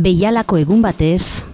Beialako 0.00 0.56
egun 0.56 0.80
batez, 0.80 1.44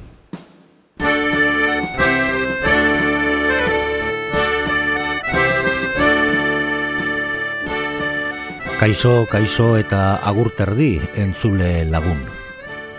Kaixo, 8.79 9.25
kaixo 9.27 9.73
eta 9.81 10.21
agurterdi 10.31 11.01
entzule 11.19 11.89
lagun. 11.91 12.21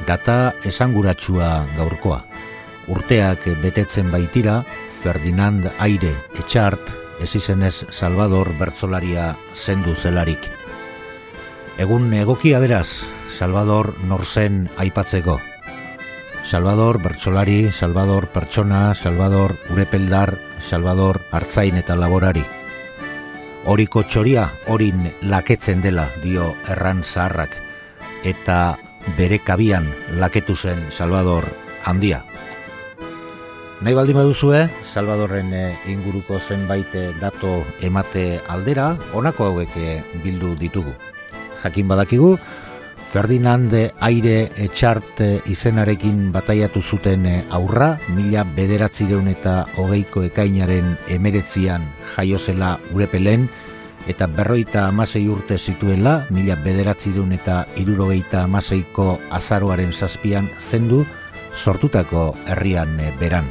Data 0.09 0.55
esanguratsua 0.67 1.51
gaurkoa. 1.77 2.17
Urteak 2.91 3.45
betetzen 3.63 4.11
baitira, 4.11 4.63
Ferdinand 4.99 5.69
Aire 5.79 6.15
etxart, 6.41 6.91
ezizenez 7.23 7.85
Salvador 7.91 8.51
Bertzolaria 8.59 9.35
zendu 9.55 9.95
zelarik. 9.95 10.49
Egun 11.77 12.11
egokia 12.19 12.59
beraz, 12.59 13.05
Salvador 13.37 13.93
Norzen 14.03 14.65
aipatzeko. 14.77 15.39
Salvador 16.43 17.01
Bertsolari, 17.03 17.71
Salvador 17.71 18.27
Pertsona, 18.33 18.95
Salvador 18.95 19.57
Urepeldar, 19.69 20.37
Salvador 20.69 21.21
Artzain 21.31 21.77
eta 21.77 21.95
Laborari 21.95 22.45
horiko 23.67 24.01
txoria 24.07 24.45
horin 24.71 25.09
laketzen 25.27 25.81
dela 25.83 26.07
dio 26.23 26.53
erran 26.71 27.03
zaharrak 27.03 27.57
eta 28.27 28.77
bere 29.17 29.39
kabian 29.43 29.89
laketu 30.21 30.55
zen 30.55 30.87
Salvador 30.91 31.45
handia. 31.83 32.21
Nahi 33.83 33.93
baldin 33.93 34.17
baduzue, 34.17 34.63
Salvadorren 34.89 35.51
eh, 35.53 35.75
inguruko 35.91 36.39
zenbait 36.39 36.95
eh, 36.97 37.11
dato 37.19 37.59
emate 37.83 38.39
aldera, 38.49 38.95
honako 39.13 39.51
hauek 39.51 39.75
eh, 39.77 39.99
bildu 40.23 40.55
ditugu. 40.57 40.95
Jakin 41.61 41.91
badakigu, 41.91 42.37
Ferdinand 43.07 43.71
Aire 44.03 44.51
Etxart 44.59 45.21
izenarekin 45.47 46.31
bataiatu 46.33 46.81
zuten 46.83 47.23
aurra, 47.55 47.93
mila 48.11 48.43
bederatzi 48.43 49.07
deun 49.07 49.29
eta 49.31 49.61
hogeiko 49.79 50.25
ekainaren 50.27 50.97
emeretzian 51.15 51.85
jaiozela 52.17 52.75
urepelen, 52.91 53.47
eta 54.11 54.27
berroita 54.27 54.87
amasei 54.89 55.23
urte 55.31 55.57
zituela, 55.57 56.25
mila 56.29 56.57
bederatzi 56.59 57.13
deun 57.15 57.31
eta 57.31 57.61
irurogeita 57.79 58.43
amaseiko 58.43 59.17
azaroaren 59.31 59.93
zazpian 59.93 60.49
zendu, 60.59 61.05
sortutako 61.55 62.33
herrian 62.45 62.99
beran. 63.19 63.47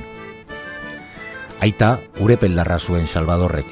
Aita, 1.60 1.96
urepeldarra 2.20 2.78
zuen 2.78 3.06
Salvadorrek. 3.06 3.66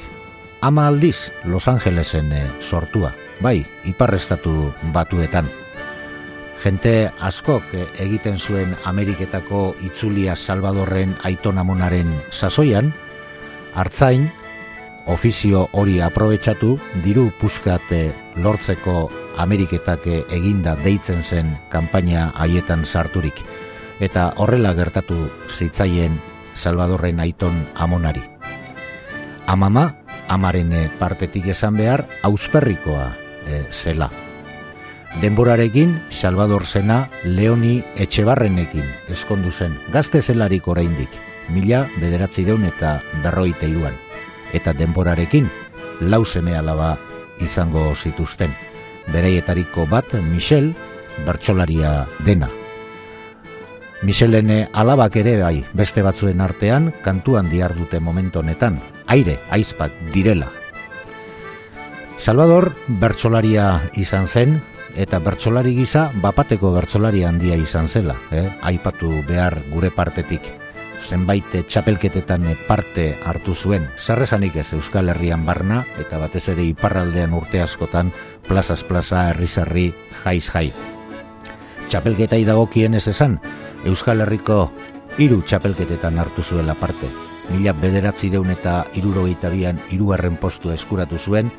Ama 0.63 0.87
aldiz, 0.89 1.31
Los 1.45 1.69
Angelesen 1.69 2.33
sortua, 2.61 3.13
bai, 3.41 3.67
iparrestatu 3.85 4.73
batuetan. 4.95 5.64
Jente 6.65 7.11
askok 7.21 7.75
egiten 8.01 8.39
zuen 8.41 8.71
Ameriketako 8.89 9.75
itzulia 9.85 10.33
Salvadorren 10.33 11.13
aitonamonaren 11.29 12.09
sasoian, 12.33 12.89
hartzain, 13.77 14.31
ofizio 15.13 15.67
hori 15.77 15.99
aprobetsatu, 16.01 16.79
diru 17.05 17.27
puskat 17.37 17.93
lortzeko 18.41 19.11
Ameriketak 19.45 20.09
eginda 20.09 20.73
deitzen 20.81 21.21
zen 21.21 21.53
kanpaina 21.69 22.31
haietan 22.33 22.89
sarturik. 22.89 23.45
Eta 24.01 24.31
horrela 24.41 24.73
gertatu 24.73 25.29
zitzaien 25.53 26.17
Salvadorren 26.55 27.21
aiton 27.21 27.61
amonari. 27.75 28.25
Amama, 29.45 29.91
amaren 30.33 30.73
partetik 30.97 31.53
esan 31.53 31.77
behar, 31.77 32.09
ausperrikoa 32.25 33.11
e, 33.45 33.67
zela. 33.69 34.24
Denborarekin, 35.21 36.03
Salvador 36.11 36.67
zena 36.67 37.09
Leoni 37.23 37.83
Etxebarrenekin 37.97 38.85
eskondu 39.15 39.53
zen, 39.53 39.77
gazte 39.93 40.21
zelarik 40.21 40.67
oraindik, 40.69 41.09
mila 41.55 41.85
bederatzi 42.01 42.43
deun 42.45 42.65
eta 42.67 42.97
berroite 43.23 43.69
iruan. 43.71 43.95
Eta 44.53 44.75
denborarekin, 44.75 45.47
lau 46.01 46.25
seme 46.25 46.57
alaba 46.59 46.97
izango 47.41 47.95
zituzten. 47.95 48.51
Bereietariko 49.13 49.87
bat, 49.87 50.15
Michel, 50.19 50.73
bertsolaria 51.27 52.09
dena. 52.27 52.51
Michelen 54.03 54.51
alabak 54.73 55.17
ere 55.23 55.39
bai, 55.41 55.65
beste 55.73 56.03
batzuen 56.03 56.43
artean, 56.43 56.93
kantuan 57.05 57.49
diardute 57.49 58.01
momentu 58.01 58.43
honetan, 58.43 58.81
aire, 59.07 59.39
aizpak, 59.51 59.95
direla. 60.13 60.51
Salvador, 62.25 62.71
bertsolaria 62.89 63.91
izan 64.01 64.25
zen, 64.25 64.55
eta 64.97 65.19
bertsolari 65.21 65.75
gisa 65.77 66.07
bapateko 66.23 66.71
bertsolari 66.73 67.21
handia 67.29 67.59
izan 67.61 67.85
zela, 67.85 68.15
eh? 68.33 68.47
aipatu 68.65 69.11
behar 69.29 69.59
gure 69.69 69.91
partetik. 69.93 70.47
Zenbait 71.05 71.53
txapelketetan 71.69 72.47
parte 72.65 73.11
hartu 73.29 73.53
zuen, 73.53 73.91
sarrezanik 74.01 74.57
ez 74.57 74.71
Euskal 74.73 75.13
Herrian 75.13 75.45
barna, 75.45 75.83
eta 76.01 76.17
batez 76.23 76.47
ere 76.55 76.65
iparraldean 76.65 77.37
urte 77.37 77.61
askotan, 77.61 78.15
plazaz 78.49 78.81
plaza, 78.89 79.27
herrizarri, 79.35 79.91
jaiz 80.23 80.49
jai. 80.49 80.71
Txapelketa 81.91 82.41
idagokien 82.41 82.97
ez 82.97 83.05
esan, 83.13 83.37
Euskal 83.85 84.25
Herriko 84.25 84.71
hiru 85.21 85.43
txapelketetan 85.45 86.17
hartu 86.25 86.41
zuela 86.41 86.73
parte. 86.73 87.13
Mila 87.53 87.77
bederatzi 87.77 88.33
deun 88.33 88.49
eta 88.49 88.87
irurogeita 88.97 89.53
bian 89.53 89.85
irugarren 89.93 90.41
postu 90.41 90.73
eskuratu 90.73 91.21
zuen, 91.21 91.53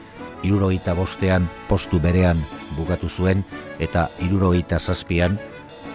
irurogeita 0.45 0.93
bostean 0.93 1.49
postu 1.69 1.99
berean 1.99 2.39
bukatu 2.77 3.09
zuen 3.09 3.43
eta 3.79 4.09
irurogeita 4.21 4.79
zazpian 4.79 5.39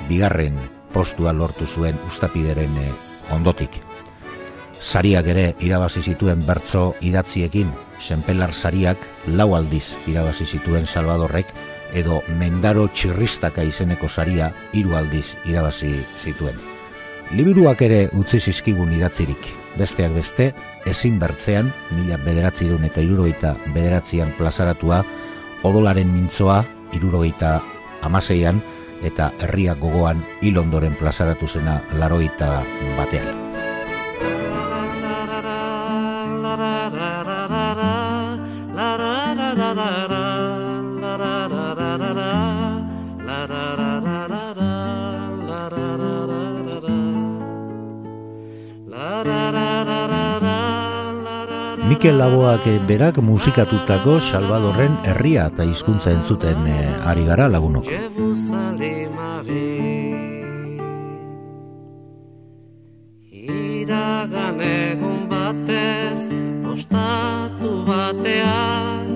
bigarren 0.08 0.58
postua 0.92 1.32
lortu 1.32 1.66
zuen 1.66 1.98
ustapideren 2.08 2.76
eh, 2.82 2.90
ondotik. 3.30 3.78
Sariak 4.80 5.26
ere 5.28 5.46
irabazi 5.60 6.02
zituen 6.02 6.46
bertso 6.46 6.94
idatziekin, 7.04 7.68
senpelar 8.00 8.52
sariak 8.52 8.98
lau 9.28 9.52
aldiz 9.54 9.84
irabazi 10.08 10.46
zituen 10.46 10.86
Salvadorrek 10.86 11.52
edo 11.92 12.22
mendaro 12.38 12.86
txirristaka 12.88 13.62
izeneko 13.66 14.08
saria 14.08 14.50
hiru 14.72 14.96
aldiz 14.96 15.34
irabazi 15.44 15.92
zituen. 16.22 16.56
Liburuak 17.36 17.82
ere 17.86 18.06
utzi 18.18 18.40
zizkigun 18.40 18.92
idatzirik, 18.96 19.44
besteak 19.78 20.14
beste, 20.14 20.52
ezin 20.86 21.18
bertzean, 21.18 21.72
mila 21.96 22.18
bederatzi 22.24 22.66
eta 22.66 23.00
irurogeita 23.00 23.56
bederatzian 23.74 24.32
plazaratua, 24.38 25.04
odolaren 25.62 26.12
mintzoa, 26.12 26.64
irurogeita 26.92 27.60
amaseian, 28.02 28.62
eta 29.02 29.32
herriak 29.40 29.78
gogoan 29.78 30.24
ilondoren 30.42 30.94
plazaratu 30.94 31.46
zena 31.46 31.80
laroita 31.92 32.62
batean. 32.96 33.49
Mikel 52.00 52.16
Laboak 52.16 52.64
berak 52.88 53.18
musikatutako 53.20 54.14
Salvadorren 54.24 54.94
herria 55.04 55.42
eta 55.50 55.66
hizkuntza 55.68 56.14
entzuten 56.16 56.62
e, 56.64 56.76
ari 57.04 57.26
gara 57.28 57.44
lagunok. 57.52 57.90
Iragan 63.28 64.62
egun 64.64 65.28
batez, 65.28 66.24
ostatu 66.72 67.74
batean, 67.84 69.12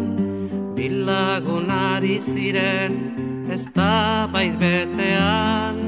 bilagunari 0.76 2.20
ziren, 2.20 3.00
ez 3.48 3.64
da 3.72 4.28
bait 4.28 4.60
betean, 4.60 5.80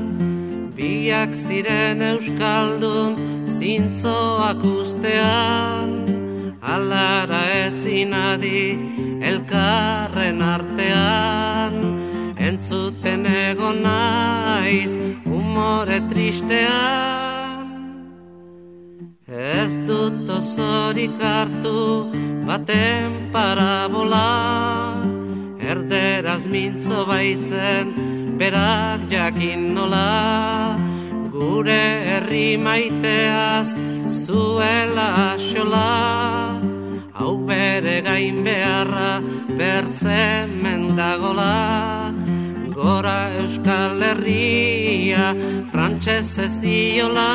biak 0.80 1.36
ziren 1.44 2.08
euskaldun, 2.14 3.20
zintzoak 3.44 4.64
ustean, 4.64 6.05
alara 6.74 7.42
ezin 7.66 8.12
adi 8.12 8.62
elkarren 9.30 10.40
artean. 10.54 11.74
Entzuten 12.46 13.22
egon 13.26 13.82
naiz 13.86 14.92
umore 15.38 16.00
tristean. 16.10 17.66
Ez 19.26 19.72
dut 19.88 20.28
osorik 20.38 21.16
hartu 21.28 21.78
baten 22.48 23.30
parabola. 23.34 24.30
Erderaz 25.70 26.44
mintzo 26.54 27.06
baitzen 27.10 27.86
berak 28.38 29.00
jakin 29.14 29.62
nola. 29.74 30.10
Gure 31.36 31.84
herri 32.08 32.48
maiteaz 32.66 33.68
zuela 34.08 35.36
xola 35.48 36.45
hau 37.18 37.36
bere 37.48 38.02
gain 38.02 38.42
beharra 38.44 39.20
bertzen 39.58 40.50
mendagola. 40.62 42.12
Gora 42.76 43.18
Euskal 43.40 44.02
Herria 44.08 45.26
frantxez 45.72 46.38
eziola. 46.46 47.32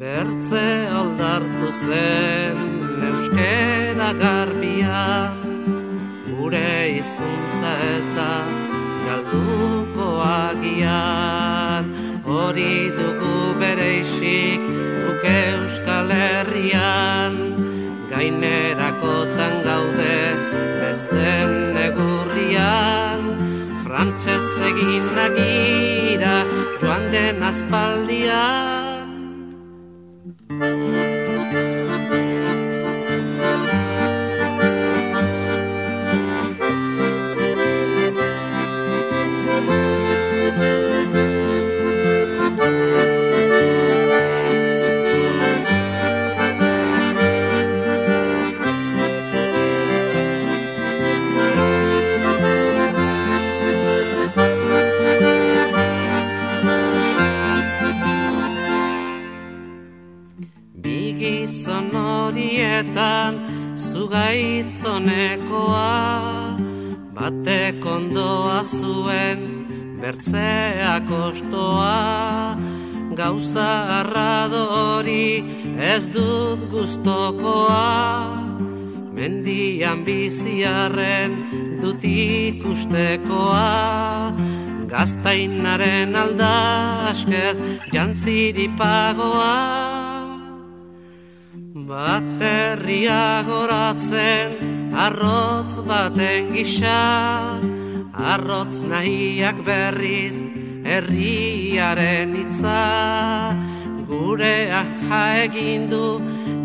Bertze 0.00 0.66
aldartu 0.98 1.70
zen 1.86 2.58
euskera 3.08 4.10
garbia. 4.24 5.04
Gure 6.26 6.74
hizkuntza 6.96 7.72
ez 7.94 8.06
da 8.18 8.32
galduko 9.06 10.08
agian. 10.26 11.94
Hori 12.26 12.90
dugu 12.98 13.38
bere 13.60 13.90
isik 14.00 14.74
euskal 15.24 16.10
herrian 16.10 17.43
gainerakotan 18.14 19.54
gaude 19.66 20.18
besten 20.80 21.50
negurrian. 21.76 23.22
Frantxez 23.84 24.48
egin 24.70 25.10
nagira 25.18 26.36
joan 26.80 27.10
den 27.12 27.42
aspaldian 27.50 29.08
zugaitzonekoa 64.14 65.90
bate 67.14 67.74
kondoa 67.82 68.62
zuen 68.62 69.40
bertzeak 70.00 71.10
ostoa. 71.10 72.56
Gauza 73.14 73.70
arradori 74.00 75.44
ez 75.78 76.10
dut 76.14 76.70
guztokoa 76.70 78.42
mendian 79.14 80.04
biziarren 80.04 81.34
dut 81.82 82.04
ikustekoa. 82.04 83.66
Gaztainaren 84.94 86.14
aldaskez 86.14 87.58
jantziri 87.92 88.68
pagoa 88.78 89.93
Baterria 91.94 93.46
goratzen 93.46 94.54
arrotz 94.98 95.78
baten 95.86 96.50
gisa. 96.56 97.60
Arrotz 98.32 98.80
nahiak 98.90 99.60
berriz 99.68 100.40
herriaren 100.90 102.34
itza 102.42 102.82
Gure 104.08 104.58
aha 104.80 105.22
egindu 105.44 106.18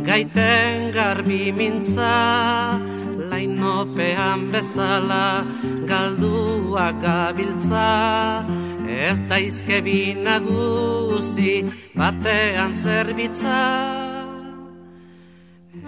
gaiten 0.09 0.89
garbi 0.97 1.53
mintza. 1.53 2.17
Lainopean 3.29 4.49
bezala 4.49 5.45
galdua 5.85 6.89
gabiltza. 7.05 7.87
Ez 8.89 9.17
daizke 9.29 9.83
binaguzi 9.85 11.53
batean 11.93 12.73
zerbitza 12.73 14.08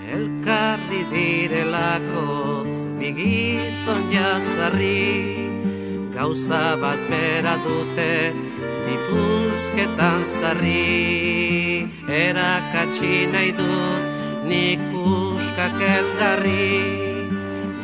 Elkarri 0.09 1.03
direlakotz 1.11 2.77
bigizon 2.97 4.01
jazarri 4.09 5.49
Gauza 6.15 6.75
bat 6.81 7.01
bera 7.09 7.53
dute 7.65 8.33
dipuzketan 8.87 10.25
zarri 10.25 11.85
Erakatsi 12.21 13.13
nahi 13.33 13.51
dut 13.59 14.03
nik 14.49 14.81
uskak 15.03 15.77
elgarri 15.89 16.73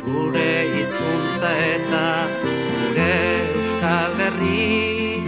Gure 0.02 0.52
hizkuntza 0.74 1.52
eta 1.70 2.08
gure 2.42 3.14
euskal 3.54 4.18
herri 4.24 5.22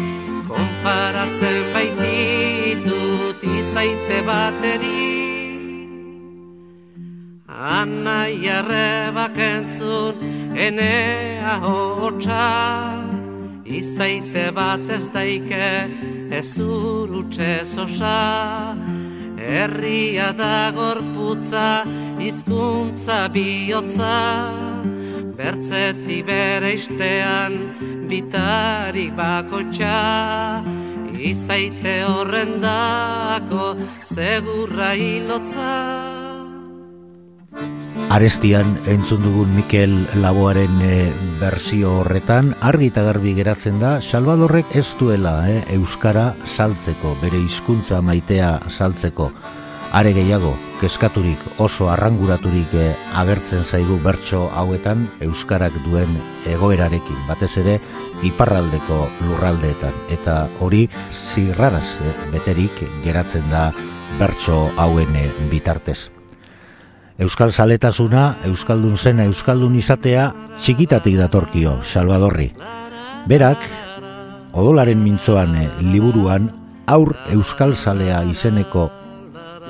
Konparatzen 0.51 1.63
baititut 1.77 3.47
izaite 3.61 4.21
bateri 4.27 5.10
Anai 7.81 8.45
arrebak 8.45 9.39
entzun 9.41 10.15
enea 10.53 11.55
hotxa 11.65 12.49
Izaite 13.65 14.51
bat 14.53 14.85
ez 14.97 15.07
daike 15.15 15.89
ez 16.39 16.51
urutxe 16.61 17.65
zosa. 17.65 18.77
Herria 19.41 20.29
da 20.37 20.71
gorputza 20.77 21.87
izkuntza 22.21 23.19
bihotza. 23.33 24.21
Bertzeti 25.41 26.21
bere 26.27 26.75
istean 26.77 27.61
bitarik 28.13 29.17
bakotxa 29.17 29.99
Izaite 31.33 32.01
horrendako 32.05 33.77
segurra 34.05 34.93
hilotza 35.01 36.20
Arestian 38.11 38.73
entzun 38.91 39.23
dugun 39.23 39.53
Mikel 39.55 39.93
Laboaren 40.19 40.81
e, 40.83 40.95
bersio 41.39 41.93
horretan 42.01 42.49
argi 42.59 42.89
eta 42.91 43.05
garbi 43.07 43.37
geratzen 43.37 43.79
da 43.79 43.93
Salvadorrek 44.03 44.75
ez 44.75 44.89
duela 44.99 45.37
e, 45.47 45.61
euskara 45.77 46.33
saltzeko, 46.43 47.15
bere 47.23 47.39
hizkuntza 47.39 48.03
maitea 48.03 48.51
saltzeko. 48.67 49.31
Are 49.95 50.11
gehiago, 50.11 50.57
keskaturik 50.83 51.63
oso 51.63 51.87
arranguraturik 51.95 52.75
e, 52.75 52.91
agertzen 53.23 53.63
zaigu 53.63 54.03
bertso 54.03 54.49
hauetan 54.51 55.07
euskarak 55.31 55.79
duen 55.87 56.19
egoerarekin, 56.51 57.25
batez 57.31 57.55
ere 57.63 57.79
iparraldeko 58.27 59.05
lurraldeetan 59.29 60.07
eta 60.19 60.49
hori 60.59 60.89
zirraraz 61.15 62.01
e, 62.03 62.17
beterik 62.35 62.89
geratzen 63.07 63.47
da 63.55 63.69
bertso 64.19 64.65
hauen 64.83 65.15
bitartez. 65.47 66.11
Euskal 67.21 67.53
Zaletasuna, 67.53 68.39
Euskaldun 68.49 68.97
zena, 68.97 69.27
Euskaldun 69.29 69.75
izatea, 69.77 70.31
txikitatik 70.57 71.19
datorkio, 71.21 71.75
Salvadorri. 71.85 72.47
Berak, 73.29 73.67
odolaren 74.57 75.03
mintzoan 75.05 75.53
eh, 75.61 75.69
liburuan, 75.85 76.49
aur 76.89 77.13
Euskal 77.29 77.77
Zalea 77.77 78.23
izeneko 78.25 78.89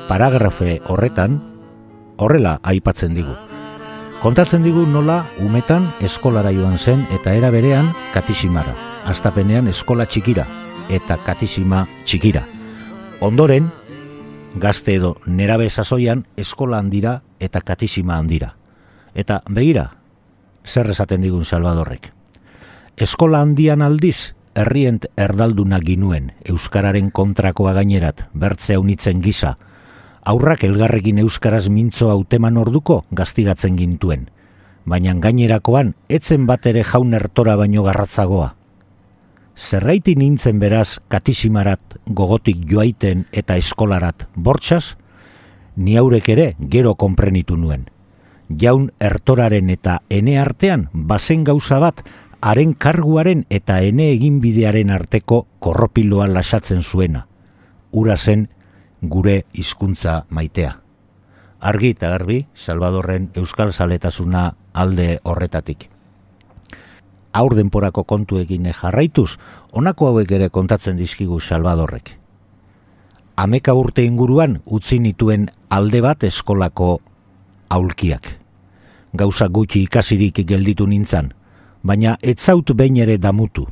paragrafe 0.06 0.78
horretan, 0.86 1.40
horrela 2.22 2.60
aipatzen 2.62 3.18
digu. 3.18 3.34
Kontatzen 4.22 4.62
digu 4.62 4.86
nola, 4.86 5.24
umetan, 5.42 5.90
eskolara 6.06 6.54
joan 6.54 6.78
zen 6.78 7.02
eta 7.18 7.34
era 7.34 7.50
berean, 7.50 7.90
katisimara. 8.14 8.76
Astapenean 9.10 9.66
eskola 9.66 10.06
txikira 10.06 10.46
eta 10.86 11.18
katisima 11.26 11.82
txikira. 12.04 12.44
Ondoren, 13.20 13.72
gazte 14.54 14.94
edo 14.94 15.16
nerabe 15.26 15.68
sasoian 15.70 16.26
eskola 16.36 16.78
handira 16.78 17.22
eta 17.38 17.60
katisima 17.60 18.18
handira. 18.18 18.56
Eta 19.14 19.42
begira, 19.48 19.90
zer 20.66 20.90
esaten 20.90 21.20
digun 21.20 21.44
Salvadorrek. 21.44 22.12
Eskola 22.96 23.40
handian 23.40 23.82
aldiz, 23.82 24.34
herrient 24.54 25.06
erdalduna 25.16 25.80
ginuen, 25.80 26.32
Euskararen 26.44 27.10
kontrakoa 27.10 27.72
gainerat, 27.72 28.26
bertze 28.34 28.76
unitzen 28.78 29.22
gisa, 29.22 29.56
aurrak 30.22 30.64
elgarrekin 30.64 31.18
Euskaraz 31.22 31.68
mintzo 31.68 32.10
hauteman 32.10 32.58
orduko 32.60 33.04
gaztigatzen 33.10 33.78
gintuen, 33.78 34.28
baina 34.84 35.14
gainerakoan 35.14 35.94
etzen 36.08 36.46
bat 36.46 36.66
ere 36.66 36.84
jaun 36.84 37.14
ertora 37.14 37.56
baino 37.56 37.82
garratzagoa, 37.86 38.54
zerraiti 39.60 40.14
nintzen 40.16 40.58
beraz 40.60 40.98
katisimarat 41.12 41.98
gogotik 42.16 42.64
joaiten 42.70 43.26
eta 43.32 43.58
eskolarat 43.60 44.26
bortxaz, 44.34 44.96
ni 45.76 45.98
haurek 46.00 46.30
ere 46.32 46.46
gero 46.72 46.94
konprenitu 46.94 47.58
nuen. 47.60 47.84
Jaun 48.60 48.88
ertoraren 48.98 49.68
eta 49.70 50.00
ene 50.08 50.38
artean 50.40 50.88
bazen 50.92 51.44
gauza 51.44 51.78
bat 51.78 52.00
haren 52.40 52.72
karguaren 52.72 53.44
eta 53.50 53.78
ene 53.84 54.10
eginbidearen 54.14 54.90
arteko 54.90 55.44
korropiloa 55.60 56.26
lasatzen 56.26 56.82
zuena. 56.82 57.26
Ura 57.92 58.16
zen 58.16 58.48
gure 59.02 59.44
hizkuntza 59.52 60.24
maitea. 60.30 60.76
Argi 61.60 61.92
eta 61.92 62.08
garbi, 62.08 62.46
Salvadorren 62.54 63.30
Euskal 63.36 63.72
Zaletasuna 63.72 64.54
alde 64.72 65.18
horretatik. 65.22 65.90
Aur 67.32 67.54
denporako 67.54 68.04
kontuekin 68.04 68.70
jarraituz, 68.72 69.38
honako 69.72 70.10
hauek 70.10 70.30
ere 70.32 70.48
kontatzen 70.50 70.96
dizkigu 70.96 71.40
Salvadorrek. 71.40 72.16
Ameka 73.36 73.74
urte 73.74 74.04
inguruan 74.04 74.60
utzi 74.66 74.98
nituen 74.98 75.48
alde 75.70 76.00
bat 76.02 76.24
eskolako 76.24 77.00
aulkiak. 77.70 78.36
Gauza 79.14 79.48
gutxi 79.48 79.82
ikasirik 79.82 80.42
gelditu 80.46 80.86
nintzan, 80.86 81.32
baina 81.82 82.16
etzaut 82.22 82.74
behin 82.76 82.96
ere 82.96 83.18
damutu. 83.18 83.66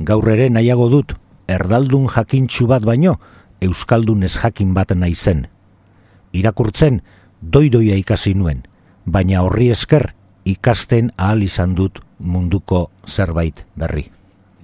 Gaur 0.00 0.28
ere 0.28 0.48
nahiago 0.50 0.88
dut, 0.88 1.16
erdaldun 1.48 2.06
jakintxu 2.08 2.66
bat 2.66 2.84
baino, 2.84 3.18
euskaldun 3.60 4.22
ez 4.22 4.36
jakin 4.36 4.74
bat 4.74 4.94
naizen. 4.96 5.48
Irakurtzen, 6.32 7.02
doidoia 7.40 7.96
ikasi 7.96 8.34
nuen, 8.34 8.62
baina 9.04 9.42
horri 9.42 9.70
esker 9.70 10.12
ikasten 10.44 11.10
ahal 11.16 11.42
izan 11.42 11.74
dut 11.74 12.00
munduko 12.20 12.90
zerbait 13.06 13.64
berri. 13.76 14.10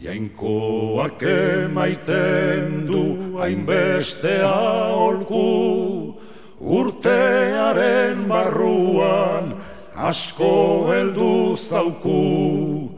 Jainkoak 0.00 1.22
emaiten 1.24 2.84
du 2.86 3.36
hainbeste 3.40 4.44
aholku, 4.44 6.14
urtearen 6.60 8.28
barruan 8.28 9.56
asko 9.96 10.92
heldu 10.92 11.56
zauku, 11.56 12.90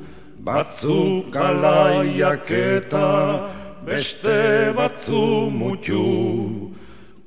batzuk 0.42 1.30
alaiak 1.36 2.50
eta 2.50 3.08
beste 3.86 4.74
batzu 4.74 5.50
mutu, 5.54 6.74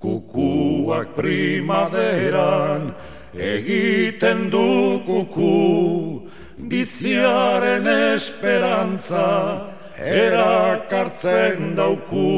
kukuak 0.04 1.16
primaderan 1.16 2.92
egiten 3.34 4.50
du 4.52 5.00
kuku, 5.08 6.21
biziaren 6.72 7.86
esperantza 8.16 9.28
erakartzen 10.00 11.76
dauku. 11.76 12.32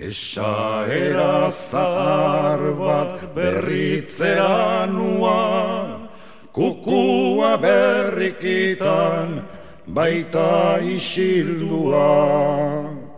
Esa 0.00 0.86
era 0.88 1.50
zahar 1.52 2.62
bat 2.80 3.34
berritzea 3.36 4.88
nua, 4.88 6.00
kukua 6.56 7.52
berrikitan 7.60 9.44
baita 9.86 10.80
isildua. 10.80 12.08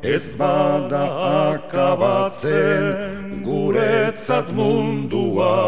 Ez 0.03 0.37
bada 0.37 1.07
akabatzen 1.55 3.41
guretzat 3.47 4.53
mundua, 4.53 5.65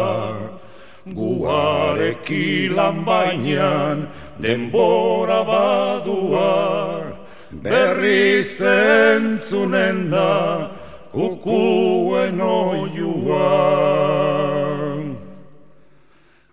Guareki 1.15 2.69
lan 2.75 3.05
bainan 3.05 4.07
denbora 4.41 5.43
badua. 5.47 7.17
Berri 7.63 8.43
zentzunen 8.43 10.11
da 10.11 10.69
kukuen 11.11 12.41
oiua 12.41 13.47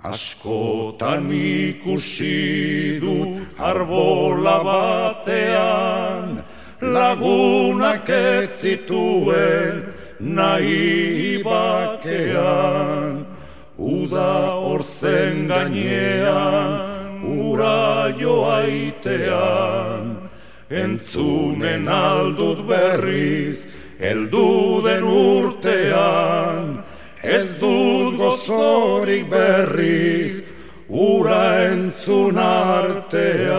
Askotan 0.05 1.27
ikusi 1.33 3.01
du 3.03 3.43
arbola 3.59 4.59
batean 4.69 6.45
Lagunak 6.81 8.09
ez 8.09 8.51
zituen 8.61 9.83
nahi 10.21 11.43
bakean 11.43 13.34
Uda 13.75 14.55
orzen 14.55 15.51
gainean, 15.51 17.27
ura 17.27 18.07
joaitean, 18.15 20.15
entzunen 20.71 21.91
aldut 21.91 22.63
berriz, 22.69 23.67
eldu 23.99 24.79
den 24.85 25.03
urtean, 25.03 26.85
ez 27.25 27.59
dut 27.59 28.15
gozorik 28.15 29.27
berriz, 29.27 30.55
ura 30.87 31.67
entzun 31.73 32.39
artean. 32.39 33.59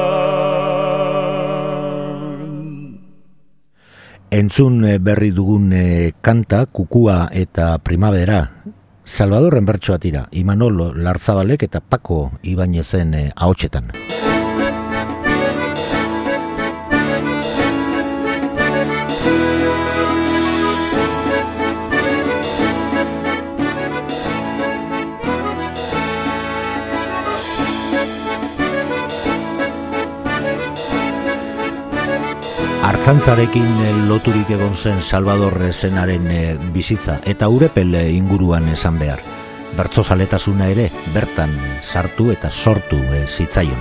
Entzun 4.32 4.80
berri 5.04 5.36
dugun 5.36 5.76
eh, 5.76 6.16
kanta, 6.24 6.72
kukua 6.72 7.28
eta 7.36 7.76
primavera, 7.84 8.48
Salvadorren 9.06 9.66
bertsoa 9.70 10.00
tira, 10.02 10.26
Imanol 10.34 10.82
Larzabalek 11.06 11.68
eta 11.70 11.80
Paco 11.80 12.32
Ibainezen 12.42 13.14
eh, 13.14 13.32
ahotsetan. 13.36 13.94
Artzantzarekin 33.06 33.68
eh, 33.86 33.90
loturik 34.10 34.48
egon 34.50 34.72
zen 34.74 35.04
Salvador 35.06 35.60
zenaren 35.70 36.24
eh, 36.34 36.56
bizitza 36.74 37.20
eta 37.30 37.46
urepel 37.54 37.94
eh, 37.94 38.08
inguruan 38.18 38.66
esan 38.72 38.96
behar. 38.98 39.20
Bertzo 39.78 40.02
zaletasuna 40.02 40.72
ere 40.74 40.88
bertan 41.14 41.52
sartu 41.86 42.32
eta 42.34 42.50
sortu 42.50 42.98
zitzaion. 43.30 43.78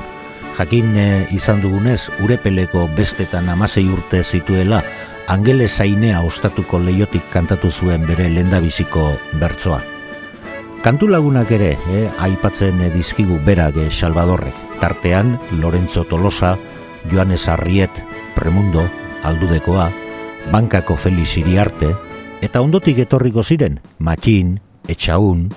Jakin 0.58 0.98
izan 1.32 1.62
dugunez 1.62 2.10
urepeleko 2.20 2.82
bestetan 2.98 3.48
amasei 3.48 3.86
urte 3.88 4.20
zituela 4.22 4.82
angele 5.26 5.68
zainea 5.68 6.20
ostatuko 6.20 6.78
leiotik 6.78 7.24
kantatu 7.32 7.70
zuen 7.70 8.04
bere 8.04 8.28
lendabiziko 8.28 9.06
bertzoa. 9.40 9.78
Kantu 10.82 11.08
lagunak 11.08 11.50
ere, 11.50 11.78
aipatzen 12.18 12.92
dizkigu 12.92 13.40
berak 13.40 13.80
Salvadorrek. 13.88 14.52
Tartean, 14.84 15.38
Lorenzo 15.62 16.04
Tolosa, 16.04 16.58
Joanes 17.10 17.48
Arriet, 17.48 18.04
Premundo, 18.34 18.84
Aldudekoa, 19.24 19.88
Bankako 20.52 20.96
Felix 21.00 21.38
Iriarte, 21.40 21.94
eta 22.44 22.60
ondotik 22.60 23.00
etorriko 23.06 23.42
ziren, 23.42 23.80
Makin, 23.98 24.58
Etxaun, 24.86 25.48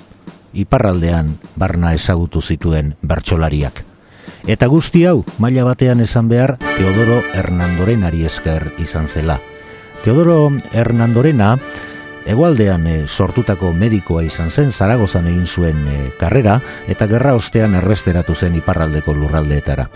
Iparraldean 0.58 1.36
barna 1.60 1.92
ezagutu 1.94 2.42
zituen 2.42 2.96
bertsolariak. 3.04 3.84
Eta 4.48 4.70
guzti 4.72 5.04
hau, 5.06 5.26
maila 5.44 5.66
batean 5.68 6.00
esan 6.00 6.30
behar, 6.32 6.56
Teodoro 6.78 7.20
Hernandorenari 7.36 8.24
esker 8.26 8.72
izan 8.80 9.12
zela. 9.12 9.42
Teodoro 10.06 10.54
Hernandorena, 10.72 11.58
Egualdean 12.28 12.84
e, 12.92 12.96
sortutako 13.08 13.70
medikoa 13.72 14.26
izan 14.28 14.50
zen, 14.52 14.74
Zaragozan 14.76 15.30
egin 15.32 15.46
zuen 15.48 15.86
e, 15.88 15.98
karrera, 16.20 16.58
eta 16.92 17.08
gerra 17.08 17.32
ostean 17.38 17.76
erresteratu 17.80 18.36
zen 18.36 18.58
iparraldeko 18.60 19.16
lurraldeetara. 19.16 19.88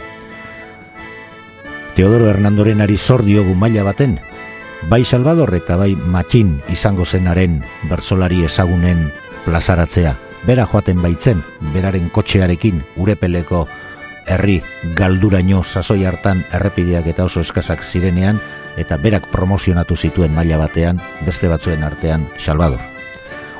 Teodoro 1.95 2.29
Hernandorenari 2.29 2.95
zor 2.97 3.25
diogu 3.25 3.53
maila 3.55 3.83
baten, 3.83 4.15
bai 4.89 5.03
Salvador 5.05 5.53
eta 5.55 5.75
bai 5.75 5.95
Makin 5.95 6.61
izango 6.71 7.05
zenaren 7.05 7.59
bersolari 7.89 8.45
ezagunen 8.47 9.09
plazaratzea. 9.45 10.15
Bera 10.47 10.65
joaten 10.65 11.01
baitzen, 11.03 11.43
beraren 11.73 12.09
kotxearekin 12.09 12.81
urepeleko 12.97 13.67
herri 14.25 14.61
galduraino 14.97 15.61
sasoi 15.63 16.05
hartan 16.05 16.45
errepideak 16.53 17.11
eta 17.11 17.27
oso 17.27 17.43
eskazak 17.43 17.83
zirenean, 17.83 18.39
eta 18.77 18.97
berak 18.97 19.27
promozionatu 19.29 19.95
zituen 19.95 20.33
maila 20.33 20.57
batean, 20.63 21.01
beste 21.25 21.51
batzuen 21.51 21.83
artean 21.83 22.27
Salvador. 22.39 22.79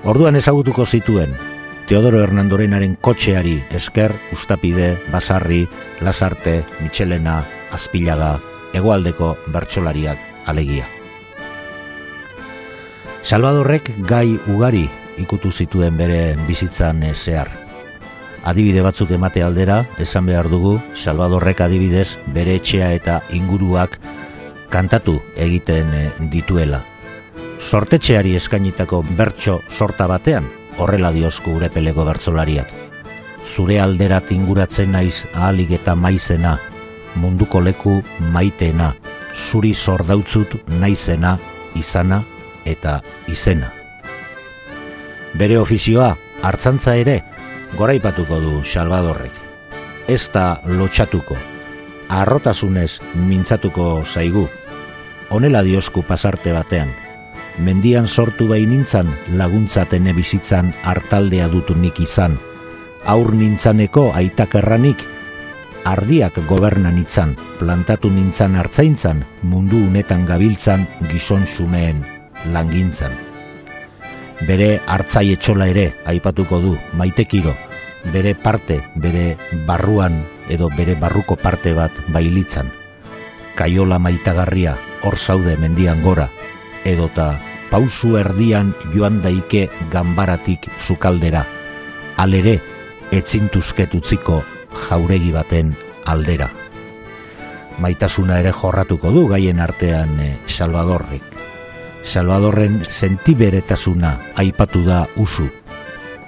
Orduan 0.03 0.35
ezagutuko 0.39 0.85
zituen, 0.85 1.35
Teodoro 1.85 2.21
Hernandorenaren 2.23 2.95
kotxeari 2.95 3.57
esker, 3.75 4.13
ustapide, 4.31 4.95
basarri, 5.11 5.65
lasarte, 5.99 6.61
mitxelena, 6.79 7.41
azpilaga 7.71 8.39
egoaldeko 8.73 9.35
bertsolariak 9.51 10.19
alegia. 10.47 10.87
Salvadorrek 13.21 13.91
gai 14.07 14.39
ugari 14.49 14.87
ikutu 15.21 15.51
zituen 15.51 15.97
bere 15.97 16.35
bizitzan 16.47 17.03
zehar. 17.13 17.49
Adibide 18.43 18.81
batzuk 18.81 19.11
emate 19.13 19.43
aldera, 19.45 19.83
esan 20.01 20.25
behar 20.25 20.49
dugu, 20.49 20.79
Salvadorrek 20.97 21.61
adibidez 21.61 22.17
bere 22.33 22.55
etxea 22.57 22.89
eta 22.97 23.19
inguruak 23.29 23.99
kantatu 24.73 25.19
egiten 25.37 25.93
eh, 25.93 26.07
dituela. 26.31 26.81
Sortetxeari 27.61 28.33
eskainitako 28.39 29.03
bertso 29.17 29.59
sorta 29.69 30.07
batean, 30.09 30.47
horrela 30.81 31.11
diozku 31.13 31.53
urepeleko 31.59 32.07
bertsolariak. 32.07 32.71
Zure 33.45 33.77
alderat 33.83 34.31
inguratzen 34.33 34.95
naiz 34.95 35.27
ahalik 35.35 35.75
eta 35.77 35.93
maizena, 35.95 36.57
munduko 37.15 37.61
leku 37.61 38.01
maiteena, 38.31 38.93
zuri 39.33 39.73
zordautzut 39.73 40.55
naizena, 40.79 41.37
izana 41.75 42.23
eta 42.65 43.01
izena. 43.27 43.71
Bere 45.33 45.57
ofizioa, 45.57 46.15
hartzantza 46.43 46.95
ere, 46.95 47.21
goraipatuko 47.77 48.39
du 48.39 48.63
Salvadorrek. 48.65 49.31
ez 50.07 50.29
da 50.33 50.59
lotxatuko. 50.65 51.37
Arrotasunez 52.09 52.99
mintzatuko 53.15 54.03
zaigu. 54.03 54.47
Honela 55.29 55.61
diosku 55.63 56.03
pasarte 56.03 56.51
batean. 56.51 56.91
Mendian 57.59 58.07
sortu 58.07 58.47
behin 58.49 58.71
nintzan 58.71 59.11
laguntzatene 59.39 60.13
bizitzan 60.13 60.73
hartaldea 60.83 61.47
dutu 61.47 61.75
nik 61.75 61.99
izan. 62.03 62.37
Aur 63.05 63.31
nintzaneko 63.35 64.11
aitakerranik 64.15 65.05
ardiak 65.85 66.37
gobernan 66.47 66.99
itzan, 67.01 67.35
plantatu 67.59 68.09
nintzan 68.09 68.55
hartzaintzan, 68.55 69.23
mundu 69.41 69.79
unetan 69.87 70.25
gabiltzan 70.25 70.85
gizon 71.09 71.45
sumeen 71.47 72.03
langintzan. 72.53 73.11
Bere 74.47 74.79
hartzai 74.87 75.31
etxola 75.35 75.67
ere 75.69 75.91
aipatuko 76.09 76.59
du, 76.61 76.75
maitekiro, 76.97 77.53
bere 78.13 78.33
parte, 78.35 78.81
bere 78.95 79.37
barruan 79.67 80.23
edo 80.49 80.69
bere 80.77 80.95
barruko 80.95 81.35
parte 81.35 81.73
bat 81.77 81.91
bailitzan. 82.13 82.71
Kaiola 83.55 83.99
maitagarria, 83.99 84.77
hor 85.03 85.17
zaude 85.17 85.57
mendian 85.57 86.01
gora, 86.01 86.29
edota 86.85 87.35
pausu 87.69 88.17
erdian 88.17 88.73
joan 88.93 89.21
daike 89.21 89.69
ganbaratik 89.91 90.67
sukaldera. 90.79 91.45
Alere, 92.17 92.59
etzintuzketutziko 93.11 94.41
jauregi 94.89 95.31
baten 95.31 95.75
aldera. 96.05 96.49
Maitasuna 97.81 98.39
ere 98.41 98.51
jorratuko 98.53 99.11
du 99.11 99.25
gaien 99.29 99.59
artean 99.59 100.19
e, 100.19 100.29
Salvadorrek. 100.47 101.23
Salvadorren 102.03 102.81
sentiberetasuna 102.87 104.17
aipatu 104.41 104.83
da 104.85 105.05
usu. 105.17 105.47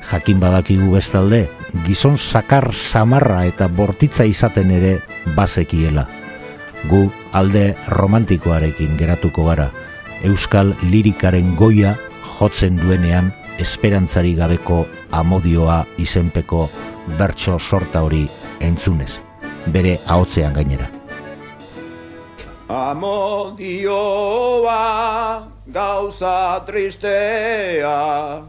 Jakin 0.09 0.39
badakigu 0.39 0.91
bestalde, 0.93 1.47
gizon 1.85 2.17
sakar 2.17 2.73
samarra 2.73 3.45
eta 3.47 3.67
bortitza 3.67 4.25
izaten 4.29 4.71
ere 4.71 4.97
bazekiela. 5.35 6.07
Gu 6.89 7.05
alde 7.31 7.73
romantikoarekin 7.87 8.97
geratuko 8.99 9.47
gara, 9.47 9.69
euskal 10.23 10.73
lirikaren 10.83 11.55
goia 11.55 11.95
jotzen 12.39 12.75
duenean 12.81 13.31
esperantzari 13.61 14.33
gabeko 14.35 14.83
amodioa 15.11 15.83
izenpeko 16.01 16.67
bertso 17.07 17.59
sorta 17.59 18.03
hori 18.03 18.29
entzunez, 18.59 19.19
bere 19.67 19.99
ahotzean 20.05 20.53
gainera. 20.53 20.89
Amodioa 22.69 24.73
gauza 25.67 26.63
tristea, 26.65 28.41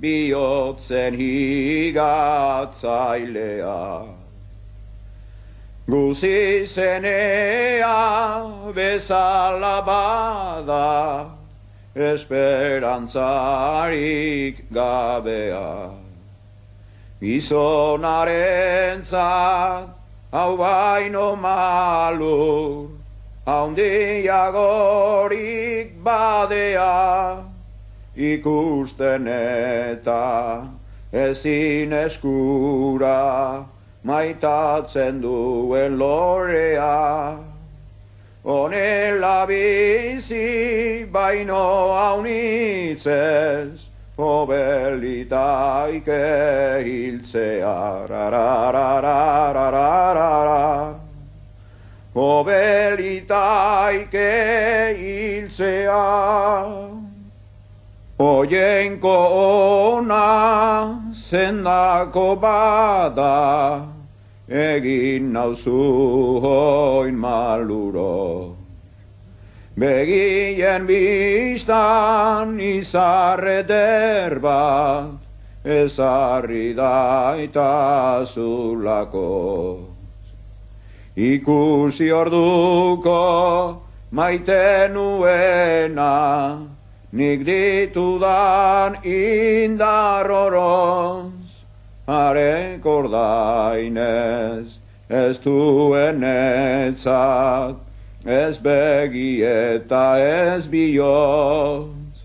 bihotzen 0.00 1.14
higatzailea. 1.14 4.02
Guzi 5.88 6.66
zenea 6.66 8.42
bezala 8.74 9.82
bada, 9.86 11.26
esperantzarik 11.96 14.64
gabea. 14.70 15.97
Gizonaren 17.20 19.02
zat, 19.02 19.88
hau 20.30 20.56
baino 20.56 21.34
malur, 21.34 22.90
haundiagorik 23.44 25.98
badea, 26.04 27.42
ikusten 28.14 29.26
eta 29.26 30.68
ezin 31.12 31.92
eskura, 31.92 33.64
maitatzen 34.04 35.20
duen 35.20 35.98
lorea. 35.98 37.36
Honela 38.44 39.44
bizi 39.48 41.04
baino 41.10 41.92
haunitzez, 41.98 43.87
Obelitaike 44.18 46.18
hiltzea 46.82 48.02
rarararararara 48.10 50.98
Obelitaike 52.16 54.32
hiltzea 54.98 56.02
Oienko 58.18 59.14
ona 60.10 60.98
zendako 61.14 62.34
bada 62.42 63.86
Egin 64.48 65.32
nauzu 65.32 66.40
hoin 66.42 67.14
maluro 67.14 68.57
Begien 69.78 70.86
biztan 70.88 72.58
izarre 72.58 73.62
derbat, 73.62 75.22
ezarri 75.62 76.74
daita 76.74 78.26
zulako. 78.26 79.86
Ikusi 81.14 82.10
orduko 82.10 83.22
maite 84.10 84.90
nuena, 84.90 86.58
nik 87.12 87.46
ditudan 87.46 88.98
indar 89.06 90.26
oroz, 90.26 91.62
are 92.08 92.80
kordainez, 92.82 94.66
ez 95.08 95.38
duen 95.38 96.24
etzat, 96.24 97.87
ez 98.24 98.58
begi 98.58 99.42
eta 99.42 100.18
ez 100.18 100.66
bihotz. 100.66 102.24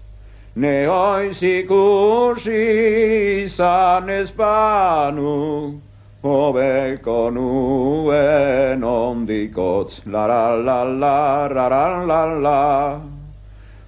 Ne 0.55 0.85
hoiz 0.85 1.41
ikusi 1.41 3.43
izan 3.43 4.09
ez 4.09 4.31
banu, 4.31 5.79
hobeko 6.21 7.31
nuen 7.33 8.83
ondikotz. 8.83 10.01
La 10.05 10.25
la 10.25 10.55
la 10.55 10.83
la, 10.83 11.47
la 11.47 11.67
la 11.67 12.05
la 12.05 12.25
la, 12.25 12.99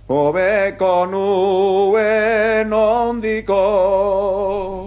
hobeko 0.08 1.06
nuen 1.06 2.74
ondikotz. 2.74 4.85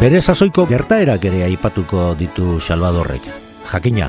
Bere 0.00 0.22
sasoiko 0.24 0.62
gertaerak 0.64 1.26
ere 1.28 1.42
aipatuko 1.44 2.14
ditu 2.16 2.54
Salvadorrek. 2.64 3.26
Jakina, 3.68 4.06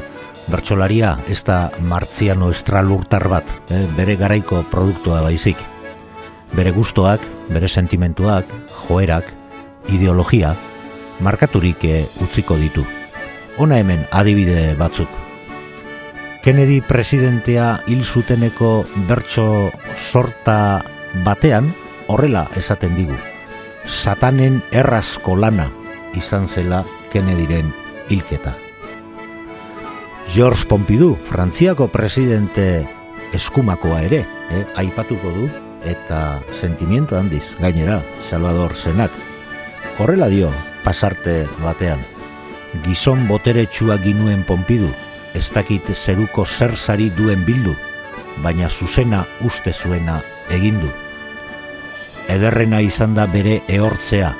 bertsolaria 0.47 1.17
ez 1.27 1.41
da 1.43 1.65
martziano 1.83 2.47
estralurtar 2.53 3.25
bat, 3.27 3.49
eh, 3.67 3.81
bere 3.97 4.15
garaiko 4.15 4.61
produktua 4.71 5.19
baizik. 5.21 5.57
Bere 6.55 6.71
gustoak, 6.71 7.19
bere 7.49 7.67
sentimentuak, 7.67 8.45
joerak, 8.85 9.25
ideologia, 9.89 10.53
markaturik 11.19 11.83
eh, 11.83 12.05
utziko 12.23 12.55
ditu. 12.55 12.85
Ona 13.57 13.81
hemen 13.83 14.07
adibide 14.11 14.77
batzuk. 14.79 15.09
Kennedy 16.41 16.79
presidentea 16.79 17.81
hil 17.85 18.05
zuteneko 18.05 18.85
bertso 19.09 19.73
sorta 19.97 20.85
batean 21.27 21.73
horrela 22.07 22.47
esaten 22.55 22.95
digu. 22.95 23.19
Satanen 23.83 24.61
errazko 24.71 25.35
lana 25.35 25.80
izan 26.15 26.47
zela 26.47 26.83
Kennedyren 27.11 27.73
hilketa. 28.09 28.55
George 30.31 30.65
Pompidou, 30.67 31.17
Frantziako 31.27 31.87
presidente 31.91 32.87
eskumakoa 33.33 34.01
ere, 34.07 34.25
eh, 34.51 34.65
aipatuko 34.75 35.31
du 35.31 35.49
eta 35.83 36.41
sentimiento 36.53 37.17
handiz 37.17 37.43
gainera 37.59 38.01
Salvador 38.29 38.75
Senak. 38.75 39.11
Horrela 39.99 40.27
dio 40.27 40.51
pasarte 40.83 41.47
batean. 41.63 41.99
Gizon 42.85 43.27
botere 43.27 43.65
txua 43.67 43.97
ginuen 43.99 44.45
Pompidou, 44.47 44.91
ez 45.35 45.49
dakit 45.51 45.91
zeruko 45.95 46.45
zersari 46.45 47.09
duen 47.17 47.43
bildu, 47.45 47.75
baina 48.43 48.69
zuzena 48.69 49.25
uste 49.43 49.73
zuena 49.73 50.21
egindu. 50.49 50.87
Ederrena 52.31 52.79
izan 52.79 53.15
da 53.15 53.25
bere 53.27 53.61
ehortzea, 53.67 54.31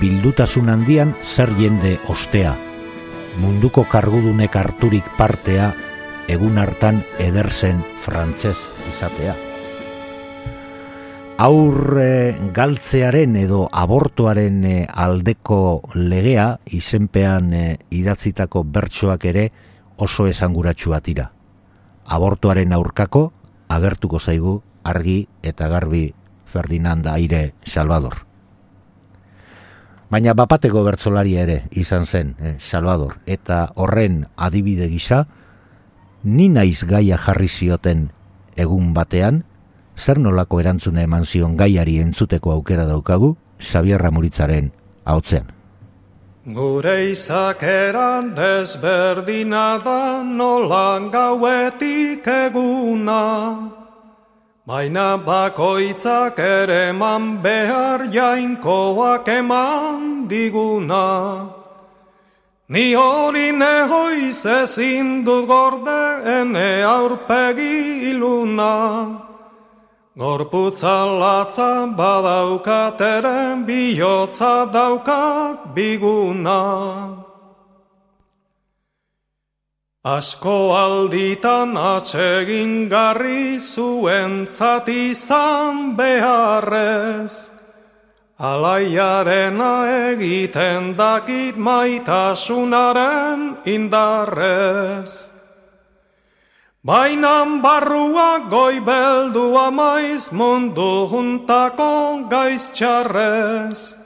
bildutasun 0.00 0.68
handian 0.68 1.14
zer 1.22 1.52
jende 1.58 1.96
ostea. 2.08 2.54
Munduko 3.40 3.84
kargudunek 3.90 4.56
harturik 4.56 5.08
partea, 5.18 5.72
egun 6.28 6.58
hartan 6.58 7.02
ederzen 7.22 7.82
frantzez 8.02 8.56
izatea. 8.90 9.34
Aurre 11.36 12.34
galtzearen 12.56 13.34
edo 13.36 13.66
abortuaren 13.68 14.62
eh, 14.64 14.86
aldeko 14.88 15.82
legea 15.94 16.46
izenpean 16.72 17.52
eh, 17.52 17.76
idatzitako 17.92 18.62
bertsoak 18.64 19.26
ere 19.28 19.50
oso 20.00 20.26
esanguratsua 20.30 21.02
tira. 21.04 21.28
Abortuaren 22.06 22.72
aurkako 22.72 23.26
agertuko 23.68 24.18
zaigu 24.18 24.62
argi 24.84 25.26
eta 25.42 25.68
garbi 25.68 26.06
Ferdinand 26.46 27.06
Aire 27.12 27.52
Salvador. 27.66 28.24
Baina 30.10 30.36
bapateko 30.38 30.84
bertzolaria 30.86 31.42
ere 31.42 31.56
izan 31.74 32.06
zen 32.06 32.34
eh, 32.38 32.54
Salvador 32.60 33.18
eta 33.26 33.72
horren 33.74 34.26
adibide 34.36 34.86
gisa 34.88 35.24
ni 36.22 36.48
naiz 36.48 36.84
gaia 36.86 37.18
jarri 37.18 37.48
zioten 37.48 38.08
egun 38.56 38.92
batean 38.94 39.42
zer 39.96 40.20
nolako 40.22 40.60
erantzune 40.60 41.02
eman 41.08 41.24
zion 41.24 41.56
gaiari 41.56 41.98
entzuteko 42.04 42.52
aukera 42.52 42.86
daukagu 42.86 43.36
Xavier 43.58 44.00
Ramuritzaren 44.02 44.70
ahotzean. 45.04 45.50
Gure 46.46 47.10
izakeran 47.10 48.34
desberdina 48.36 49.80
da 49.82 50.22
nolan 50.22 51.10
gauetik 51.10 52.26
eguna, 52.26 53.22
baina 54.66 55.16
bakoitzak 55.26 56.38
ere 56.38 56.92
man 56.92 57.42
behar 57.42 58.00
jainkoak 58.16 59.28
eman 59.28 60.26
diguna. 60.28 61.06
Ni 62.68 62.94
hori 62.94 63.52
nehoiz 63.52 64.42
ezin 64.60 65.24
dut 65.24 65.46
gorde 65.46 66.02
ene 66.38 66.82
aurpegi 66.82 68.10
iluna, 68.10 68.74
Gorputza 70.16 71.04
latza 71.20 71.86
badaukateren 71.94 73.66
bihotza 73.66 74.64
daukat 74.72 75.74
biguna. 75.74 77.25
Asko 80.06 80.70
alditan 80.70 81.74
atsegin 81.74 82.88
garri 82.88 83.58
zuen 83.58 84.46
izan 84.86 85.96
beharrez, 85.96 87.50
Alaiarena 88.38 89.72
egiten 90.12 90.94
dakit 90.94 91.56
maitasunaren 91.56 93.56
indarrez. 93.66 95.32
Bainan 96.84 97.60
barrua 97.60 98.46
goi 98.48 98.78
beldu 98.78 99.58
amaiz 99.58 100.30
mundu 100.30 101.10
juntako 101.10 102.30
gaiz 102.30 102.70
txarrez. 102.70 103.96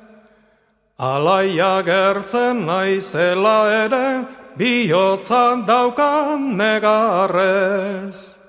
Alaia 0.97 1.83
gertzen 1.85 2.65
naizela 2.65 3.59
ere 3.85 4.40
bihotza 4.59 5.63
daukan 5.67 6.57
negarrez. 6.57 8.41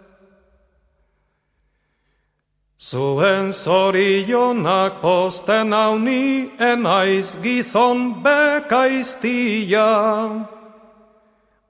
Zuen 2.81 3.53
zorionak 3.53 5.01
posten 5.01 5.71
hauni 5.71 6.51
enaiz 6.59 7.37
gizon 7.43 8.23
bekaiztia. 8.23 9.89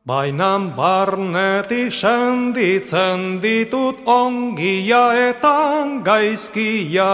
Bainan 0.07 0.73
barnetik 0.73 1.91
senditzen 1.93 3.37
ditut 3.43 4.01
ongia 4.07 5.03
eta 5.29 5.85
gaizkia. 6.01 7.13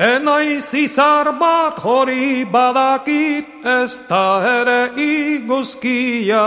Enaiz 0.00 0.72
izar 0.72 1.28
bat 1.36 1.76
hori 1.84 2.46
badakit 2.48 3.66
ez 3.68 3.98
da 4.08 4.40
ere 4.48 4.78
iguzkia. 4.96 6.44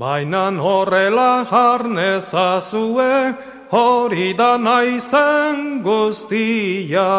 Bainan 0.00 0.56
horrela 0.56 1.44
jarnezazue 1.44 3.10
hori 3.76 4.30
da 4.40 4.56
naizen 4.56 5.82
guztia. 5.84 7.10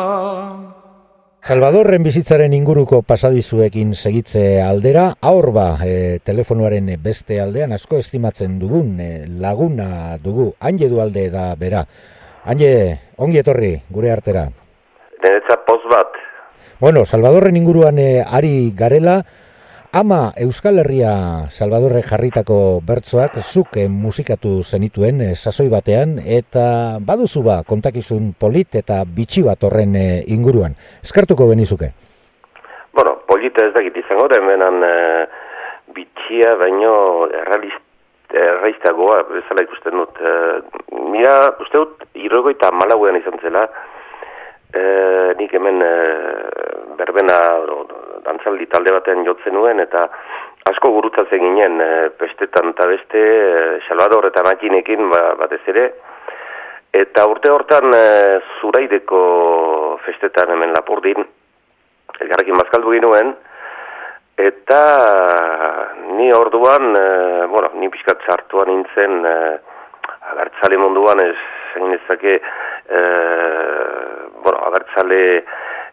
Salvadorren 1.45 2.01
bizitzaren 2.01 2.57
inguruko 2.57 3.03
pasadizuekin 3.05 3.93
segitze 3.93 4.57
aldera, 4.65 5.11
aur 5.21 5.51
ba, 5.53 5.69
e, 5.85 6.17
telefonuaren 6.25 6.95
beste 6.97 7.37
aldean 7.39 7.77
asko 7.77 8.01
estimatzen 8.01 8.57
dugun 8.57 8.97
e, 8.99 9.11
laguna 9.37 10.17
dugu, 10.17 10.55
hain 10.57 10.81
du 10.81 10.97
alde 10.99 11.29
da 11.29 11.51
bera. 11.53 11.85
Hain 12.47 12.63
ongi 13.17 13.41
etorri, 13.41 13.73
gure 13.91 14.11
artera. 14.11 14.47
Denetza 15.23 15.59
poz 15.67 15.81
bat. 15.91 16.15
Bueno, 16.79 17.03
Salvadorren 17.05 17.57
inguruan 17.57 17.99
e, 17.99 18.23
ari 18.23 18.71
garela, 18.71 19.23
Ama 19.97 20.35
Euskal 20.35 20.81
Herria 20.81 21.47
Salvadorre 21.47 22.01
jarritako 22.03 22.83
bertsoak 22.83 23.39
zuk 23.39 23.77
eh, 23.79 23.87
musikatu 23.87 24.59
zenituen 24.61 25.21
eh, 25.23 25.31
sasoi 25.31 25.69
batean 25.71 26.17
eta 26.19 26.99
baduzu 26.99 27.41
ba 27.41 27.55
kontakizun 27.63 28.33
polit 28.35 28.75
eta 28.75 28.99
bitxi 29.07 29.45
bat 29.47 29.63
horren 29.63 29.95
eh, 29.95 30.21
inguruan. 30.27 30.75
Eskartuko 31.07 31.47
benizuke? 31.47 31.93
Bueno, 32.91 33.15
polita 33.31 33.63
ez 33.63 33.71
dakit 33.73 33.95
izango 34.03 34.27
hemenan 34.35 34.83
bitxia 35.95 36.53
baino 36.59 36.93
errealist, 37.31 37.81
erreiztagoa 38.33 39.21
bezala 39.29 39.63
ikusten 39.63 39.97
dut. 39.97 40.19
mira, 41.11 41.35
uste 41.63 41.77
dut, 41.77 42.03
irrogo 42.13 42.49
eta 42.49 42.71
malauean 42.71 43.15
izan 43.15 43.39
zela, 43.41 43.67
nik 45.37 45.53
hemen 45.53 45.79
berbena, 46.97 47.37
dantzaldi 48.27 48.67
talde 48.67 48.91
baten 48.91 49.23
jotzen 49.25 49.55
nuen, 49.55 49.79
eta 49.79 50.07
asko 50.71 50.91
gurutzatzen 50.97 51.43
ginen, 51.43 51.79
e, 51.81 52.09
pestetan 52.19 52.73
eta 52.73 52.87
beste, 52.89 53.23
e, 53.23 53.79
Salvador 53.87 54.27
eta 54.29 54.43
Makinekin 54.45 55.09
ba, 55.13 55.23
batez 55.39 55.61
ere, 55.73 55.87
eta 57.01 57.25
urte 57.31 57.51
hortan 57.53 57.93
e, 57.95 58.05
zuraideko 58.59 59.21
festetan 60.05 60.51
hemen 60.55 60.75
lapurdin, 60.75 61.27
elgarrekin 62.19 62.59
bazkaldu 62.59 62.95
ginuen, 62.97 63.35
eta 64.37 64.81
ni 66.17 66.31
orduan, 66.33 66.93
e, 66.95 67.45
bueno, 67.51 67.71
ni 67.81 67.89
pixkat 67.89 68.21
zartuan 68.29 68.69
nintzen, 68.71 69.25
e, 69.25 69.37
abertzale 70.31 70.77
munduan, 70.77 71.23
ez, 71.25 71.37
zein 71.73 71.95
ezake, 71.97 72.39
e, 72.87 73.01
bueno, 74.43 74.61
abertzale, 74.69 75.23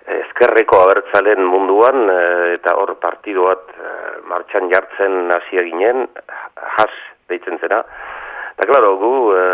ezkerreko 0.04 0.82
abertzalen 0.84 1.40
munduan 1.48 2.08
eh, 2.12 2.54
eta 2.58 2.74
hor 2.76 2.92
partidu 3.00 3.46
bat 3.48 3.70
eh, 3.72 4.20
martxan 4.28 4.68
jartzen 4.72 5.32
hasia 5.32 5.64
ginen 5.64 6.04
has 6.76 6.92
deitzen 7.32 7.58
zena. 7.60 7.80
Eta 8.54 8.68
klaro 8.68 8.94
gu 9.00 9.14
e, 9.34 9.44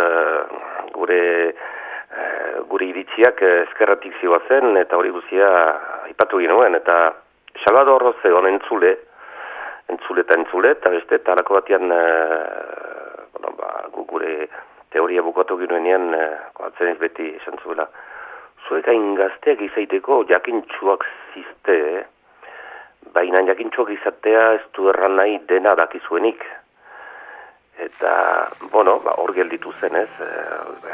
gure 0.96 1.22
e, 1.48 2.24
gure 2.68 2.88
iritziak 2.90 3.40
ezkerratik 3.50 4.18
zioa 4.20 4.40
zen 4.48 4.76
eta 4.82 4.98
hori 4.98 5.14
guzia 5.14 5.48
aipatu 6.10 6.42
ginuen 6.42 6.74
eta 6.76 6.98
Salvador 7.64 8.02
Roze 8.02 8.32
hon 8.32 8.48
entzule 8.48 8.96
entzule 9.90 10.22
eta 10.22 10.38
entzule 10.38 10.74
eta 10.76 10.90
beste 10.90 11.18
talako 11.26 11.58
batean 11.58 11.90
e, 11.92 12.04
bueno, 13.34 13.56
ba, 13.58 13.72
gu 13.92 14.04
gure 14.12 14.48
teoria 14.90 15.22
bukatu 15.22 15.58
ginoenean 15.58 16.14
e, 16.14 16.24
ez 16.90 16.98
beti 16.98 17.34
esan 17.40 17.58
zuela 17.62 17.88
zuek 18.70 18.86
hain 18.86 19.14
gazteak 19.18 19.60
izaiteko 19.66 20.22
jakintxuak 20.30 21.04
ziste, 21.34 21.76
eh? 21.98 22.04
baina 23.14 23.42
jakintxuak 23.48 23.90
izatea 23.96 24.42
ez 24.58 24.64
du 24.76 24.88
erran 24.92 25.16
nahi 25.18 25.38
dena 25.48 25.74
dakizuenik. 25.78 26.44
Eta, 27.80 28.12
bueno, 28.70 28.98
ba, 29.04 29.16
hor 29.18 29.32
gelditu 29.34 29.72
zen 29.80 29.96
ez, 29.96 30.10
e, 30.22 30.30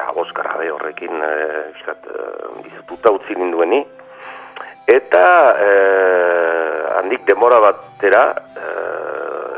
aboskara 0.07 0.55
be 0.61 0.71
horrekin 0.73 1.23
e, 1.29 1.33
iskat, 1.75 2.07
e, 2.07 3.11
utzi 3.11 3.37
nindueni. 3.37 3.83
Eta, 4.87 5.57
e, 5.59 5.71
handik 6.99 7.25
demora 7.27 7.59
batera, 7.59 8.23
e, 8.55 8.67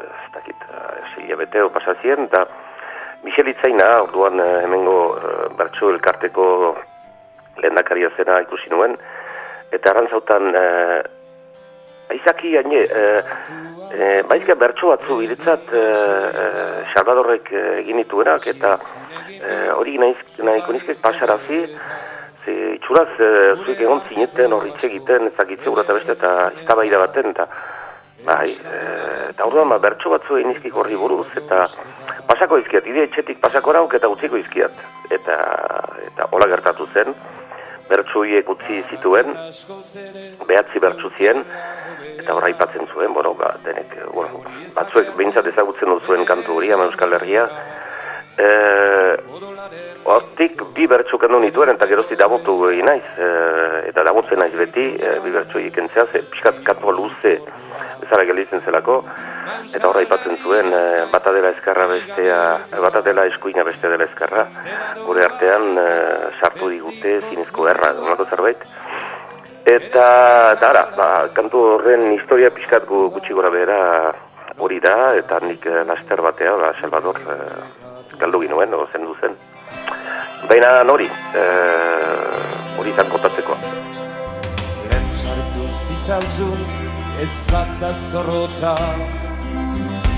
ez 0.09 0.31
dakit, 0.33 0.65
e, 1.21 1.37
beteo 1.37 1.69
pasazien, 1.69 2.25
eta 2.25 2.47
Michel 3.25 3.51
Itzaina, 3.53 3.91
orduan 4.07 4.41
hemengo 4.41 4.97
e, 5.19 5.35
bertso 5.59 5.91
elkarteko 5.93 6.47
lehendakaria 7.61 8.09
zena 8.17 8.41
ikusi 8.41 8.73
nuen, 8.73 8.97
eta 9.71 9.93
arantzautan, 9.93 10.49
e, 10.57 10.65
aizaki 12.17 12.55
gaine, 12.57 12.81
e, 12.89 13.23
e, 13.93 14.11
baizka 14.33 14.57
bertso 14.57 14.95
batzu 14.95 15.21
iretzat 15.27 15.69
e, 15.77 15.87
Salvadorrek 16.95 17.53
egin 17.83 18.01
dituenak, 18.01 18.49
eta 18.49 18.79
hori 19.77 19.99
nahi 20.01 20.17
nahiko 20.41 20.73
nizkek 20.73 21.05
pasarazi, 21.05 21.67
itxuraz 22.79 23.11
e, 23.19 23.33
zuik 23.65 23.83
egon 23.83 24.01
zineten 24.09 24.55
hori 24.57 24.73
egiten 24.91 25.29
ezakitze 25.33 25.75
eta 25.83 25.99
beste, 25.99 26.17
eta 26.17 26.33
iztabaida 26.63 27.05
baten, 27.05 27.35
eta 27.37 27.51
Bai, 28.27 28.49
eta 29.31 29.47
orduan 29.47 29.71
ba, 29.71 29.79
bertso 29.79 30.11
batzu 30.11 30.41
egin 30.41 30.51
izkik 30.51 30.75
horri 30.75 30.97
buruz, 30.99 31.29
eta 31.39 31.63
pasako 32.27 32.59
izkiat, 32.59 32.87
ide 32.91 33.05
etxetik 33.07 33.39
pasako 33.41 33.77
rauk 33.77 33.95
eta 33.95 34.11
utziko 34.11 34.41
izkiat. 34.41 34.75
Eta, 35.15 35.37
eta 36.09 36.27
hola 36.35 36.49
gertatu 36.51 36.89
zen, 36.93 37.15
bertsuiek 37.89 38.51
utzi 38.51 38.83
zituen, 38.91 39.31
behatzi 40.51 40.83
bertsu 40.83 41.13
zien, 41.17 41.45
eta 42.19 42.35
horra 42.35 42.51
ipatzen 42.53 42.91
zuen, 42.93 43.15
bueno, 43.15 43.37
ba, 43.39 43.55
denek, 43.65 43.95
bueno, 44.13 44.43
batzuek 44.75 45.15
behintzat 45.17 45.49
ezagutzen 45.55 45.95
dut 45.95 46.11
zuen 46.11 46.27
kantu 46.29 46.59
hori, 46.59 46.73
ama 46.75 46.91
Euskal 46.91 47.15
Herria, 47.17 47.47
e, 48.37 48.49
hortik 50.19 50.63
bi 50.77 50.87
bertxo 50.91 51.19
kendu 51.23 51.41
nituen, 51.43 51.73
eta 51.75 51.89
gerozti 51.91 52.19
dabotu 52.19 52.55
egin 52.71 52.87
naiz, 52.91 53.07
e, 53.17 53.29
eta 53.91 54.05
dabotzen 54.07 54.43
naiz 54.43 54.53
beti, 54.59 54.87
e, 54.99 55.17
bi 55.25 55.33
bertxo 55.35 55.63
egin 55.63 55.91
zea, 55.95 56.07
ze 56.13 56.23
pixkat 56.31 56.63
kantua 56.67 56.95
luze 56.97 57.39
bezala 58.03 58.27
gelitzen 58.29 58.63
zelako, 58.65 59.01
eta 59.75 59.89
horra 59.89 60.05
ipatzen 60.07 60.39
zuen, 60.43 60.73
e, 60.73 60.85
bata 61.13 61.35
dela 61.35 61.55
eskarra 61.57 61.89
bestea, 61.91 62.41
bata 62.85 63.03
dela 63.07 63.27
eskuina 63.31 63.67
bestea 63.67 63.95
dela 63.95 64.07
eskarra, 64.11 64.47
gure 65.07 65.25
artean 65.25 65.79
e, 65.79 65.89
sartu 66.41 66.71
digute 66.75 67.19
zinezko 67.31 67.71
erra, 67.75 67.95
onako 68.07 68.29
zerbait, 68.29 68.67
Eta, 69.69 70.55
dara, 70.57 70.87
ba, 70.97 71.29
kantu 71.37 71.61
horren 71.75 72.07
historia 72.15 72.49
pixkat 72.57 72.87
gutxi 72.89 73.35
gora 73.37 73.51
behera 73.53 73.81
hori 74.65 74.79
da, 74.81 75.13
eta 75.19 75.43
nik 75.45 75.67
laster 75.91 76.23
batea, 76.25 76.55
ba, 76.57 76.73
Salvador, 76.81 77.21
eh, 77.35 78.17
galdu 78.19 78.41
ginoen, 78.47 78.71
no, 78.73 78.87
zen. 79.21 79.37
Baina 80.47 80.85
hori, 80.93 81.09
eh, 81.35 82.79
hori 82.79 82.91
izan 82.93 83.09
kontatzeko. 83.11 83.57
Lehen 84.91 85.09
sartu 85.19 85.65
zizalzun, 85.75 86.61
ez 87.23 87.33
bat 87.51 87.73
da 87.81 87.91
zorrotza, 87.95 88.75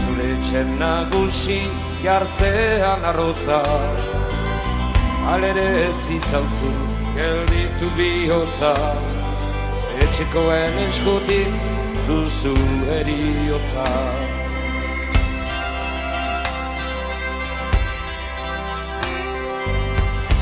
zure 0.02 0.28
txen 0.44 0.74
nagusi, 0.82 1.62
jartzean 2.02 3.06
arrotza. 3.12 3.62
Alere 5.32 5.68
ez 5.86 5.96
zizalzun, 6.04 6.76
gelditu 7.16 7.88
bihotza, 7.96 8.74
etxekoen 10.04 10.82
eskutik, 10.84 11.56
duzu 12.10 12.56
eriotza 13.00 13.88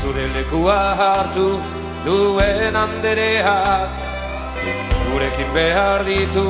Zure 0.09 0.25
lekua 0.33 0.97
hartu 0.97 1.61
duen 2.01 2.73
andereak. 2.73 3.91
Gurekin 5.05 5.51
behar 5.53 6.01
ditu 6.01 6.45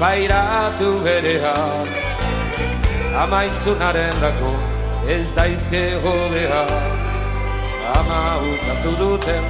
bairatu 0.00 1.04
ereak 1.04 1.92
Amaizunaren 3.22 4.16
dako 4.22 4.54
ez 5.12 5.28
daizke 5.36 5.82
jodea 6.04 6.64
Ama 7.98 8.22
ukatu 8.48 8.96
duten 9.02 9.44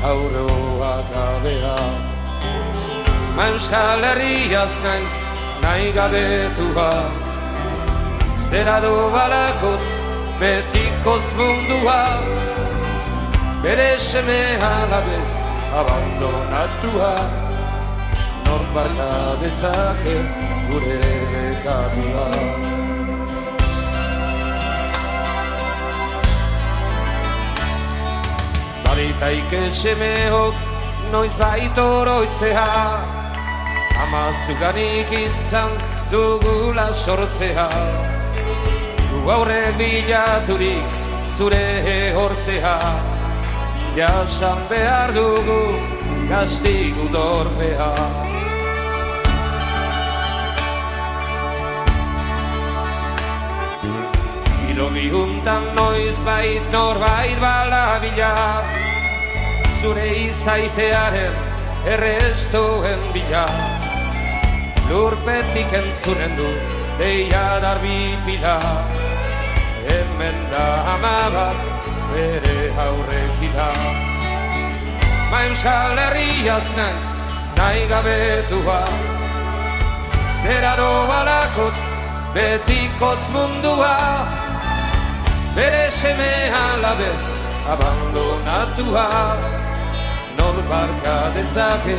auroak 0.00 1.12
abeak 1.26 2.00
Ma 3.36 3.50
euskal 3.52 4.08
herriaz 4.08 4.80
naiz 4.88 5.16
nahi 5.60 5.92
gabetua. 5.92 6.90
Zera 8.48 8.80
du 8.80 8.96
balakotz 9.12 9.88
betikoz 10.40 11.26
mundua 11.36 12.00
Bere 13.66 13.98
seme 13.98 14.42
alabez 14.62 15.42
abandonatua. 15.74 17.14
Nor 18.44 18.62
barka 18.74 19.14
dezake 19.40 20.14
gure 20.68 20.98
bekatua 21.32 22.26
Balitaike 28.84 29.64
semeok 29.80 30.54
noiz 31.10 31.34
baitoroitzea 31.42 32.68
Ama 34.06 34.24
zuganik 34.44 35.10
izan 35.10 35.74
dugula 36.14 36.86
sortzea. 36.94 37.66
Du 39.10 39.26
aurre 39.26 39.60
bilaturik 39.74 40.98
zure 41.26 41.66
horztea 42.14 42.78
Jasan 43.96 44.58
behar 44.68 45.08
dugu 45.16 45.72
gastigu 46.28 47.08
dorpea 47.08 47.92
Ilogi 54.68 55.08
huntan 55.08 55.64
noiz 55.72 56.20
bait 56.28 56.60
norbait 56.68 57.40
bala 57.40 57.96
bila 58.04 58.34
Zure 59.80 60.08
izaitearen 60.28 61.32
errestoen 61.86 63.00
bila. 63.14 63.46
Lurpetik 64.90 65.72
entzunen 65.72 66.36
du 66.36 66.48
deia 66.98 67.60
darbi 67.64 68.12
pila. 68.26 68.58
Hemen 69.86 70.38
da 70.50 70.66
ama 70.96 71.18
bat 71.34 71.58
bere 72.12 72.56
Ma 72.76 72.86
euskal 75.44 75.98
herriaz 75.98 76.68
naiz 76.76 77.06
nahi 77.56 77.86
gabetua 77.92 78.80
Zera 80.42 80.76
balakotz 80.78 81.82
betikoz 82.34 83.22
mundua. 83.34 83.96
Bere 85.56 85.90
seme 85.90 86.34
alabez 86.66 87.24
abandonatua. 87.72 89.08
Nor 90.38 90.56
barka 90.70 91.16
dezake 91.34 91.98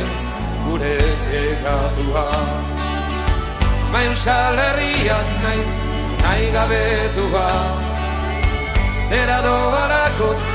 gure 0.64 0.98
egatua 1.42 2.26
Ma 3.92 4.00
euskal 4.08 4.56
herriaz 4.64 5.30
naiz 5.44 5.72
nahi 6.22 6.46
gabetua 6.56 7.48
Zera 9.10 9.38
doarakotz 9.46 10.46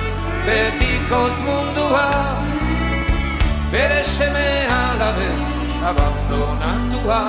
betikoz 0.46 1.36
mundua 1.48 2.53
Bere 3.74 4.04
seme 4.04 4.48
alabez 4.70 5.46
abandonatua 5.90 7.22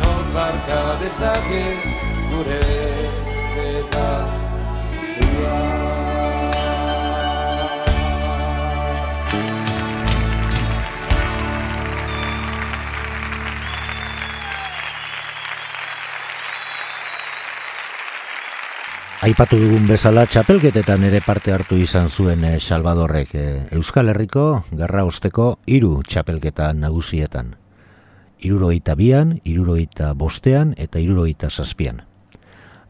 Non 0.00 0.24
barka 0.34 0.80
dezake 1.00 1.64
gure 2.30 2.62
egatua 3.66 5.56
Aipatu 19.18 19.56
dugun 19.58 19.88
bezala 19.90 20.22
txapelketetan 20.30 21.02
ere 21.08 21.18
parte 21.18 21.50
hartu 21.50 21.74
izan 21.82 22.06
zuen 22.06 22.44
eh, 22.46 22.60
Salvadorrek 22.62 23.32
eh, 23.34 23.64
Euskal 23.74 24.12
Herriko 24.12 24.44
gerra 24.70 25.02
osteko 25.08 25.46
hiru 25.66 26.04
txapelketa 26.06 26.68
nagusietan. 26.78 27.56
Iruroita 28.46 28.94
bian, 28.94 29.40
iruroita 29.42 30.12
bostean 30.14 30.70
eta 30.78 31.02
iruroita 31.02 31.50
zazpian. 31.50 32.04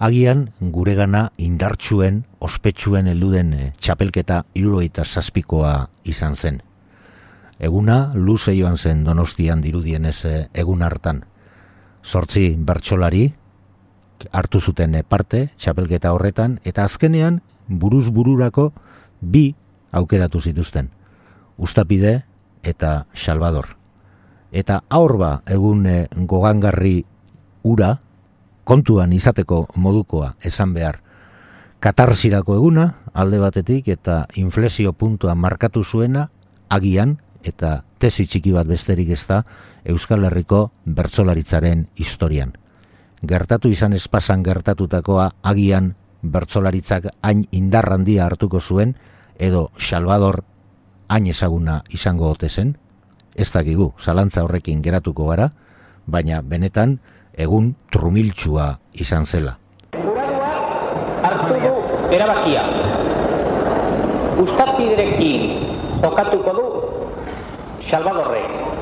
Agian 0.05 0.45
guregana 0.61 1.31
indartsuen, 1.41 2.27
ospetsuen 2.45 3.09
elduden 3.09 3.57
eh, 3.57 3.73
txapelketa 3.81 4.43
iruroita 4.53 5.09
zazpikoa 5.09 5.75
izan 6.05 6.37
zen. 6.37 6.61
Eguna 7.57 8.13
luze 8.13 8.53
joan 8.53 8.77
zen 8.77 9.01
donostian 9.09 9.65
dirudienez 9.65 10.19
egun 10.53 10.85
hartan. 10.85 11.25
Sortzi 12.05 12.51
bertsolari, 12.59 13.31
hartu 14.33 14.61
zuten 14.61 14.97
parte 15.09 15.49
txapelketa 15.57 16.13
horretan 16.13 16.59
eta 16.65 16.85
azkenean 16.85 17.41
buruz 17.69 18.09
bururako 18.11 18.73
bi 19.21 19.55
aukeratu 19.93 20.41
zituzten. 20.41 20.91
Ustapide 21.59 22.25
eta 22.63 23.07
Salvador. 23.15 23.77
Eta 24.53 24.83
aurba 24.89 25.43
egun 25.47 25.87
eh, 25.87 26.09
gogangarri 26.15 27.05
ura 27.63 27.99
kontuan 28.65 29.13
izateko 29.13 29.67
modukoa 29.77 30.35
esan 30.45 30.75
behar 30.75 31.01
katarsirako 31.81 32.57
eguna 32.59 32.87
alde 33.15 33.39
batetik 33.39 33.89
eta 33.89 34.27
inflexio 34.37 34.93
puntua 34.93 35.35
markatu 35.35 35.85
zuena 35.85 36.29
agian 36.69 37.19
eta 37.43 37.83
tesi 37.99 38.27
txiki 38.27 38.53
bat 38.53 38.67
besterik 38.67 39.11
ez 39.15 39.25
da 39.27 39.43
Euskal 39.85 40.25
Herriko 40.27 40.71
bertsolaritzaren 40.85 41.87
historian 41.97 42.53
gertatu 43.23 43.69
izan 43.69 43.93
espasan 43.93 44.43
gertatutakoa 44.43 45.31
agian 45.43 45.95
bertsolaritzak 46.23 47.11
hain 47.23 47.45
indarrandia 47.53 48.27
hartuko 48.27 48.61
zuen 48.61 48.95
edo 49.39 49.71
Salvador 49.79 50.43
hain 51.09 51.27
ezaguna 51.27 51.83
izango 51.91 52.31
ote 52.31 52.49
zen? 52.49 52.77
Ez 53.35 53.51
dakigu 53.53 53.93
zalantza 53.99 54.43
horrekin 54.45 54.83
geratuko 54.83 55.29
gara 55.31 55.51
baina 56.07 56.43
benetan 56.43 56.99
egun 57.35 57.75
trumiltsua 57.93 58.79
izan 58.93 59.25
zela. 59.25 59.59
Hartu 61.23 61.55
du 61.55 61.73
erabakia. 62.15 62.65
Ustapiderekin 64.39 65.67
jokatuko 66.03 66.53
du 66.55 66.67
Salvadorrek 67.91 68.78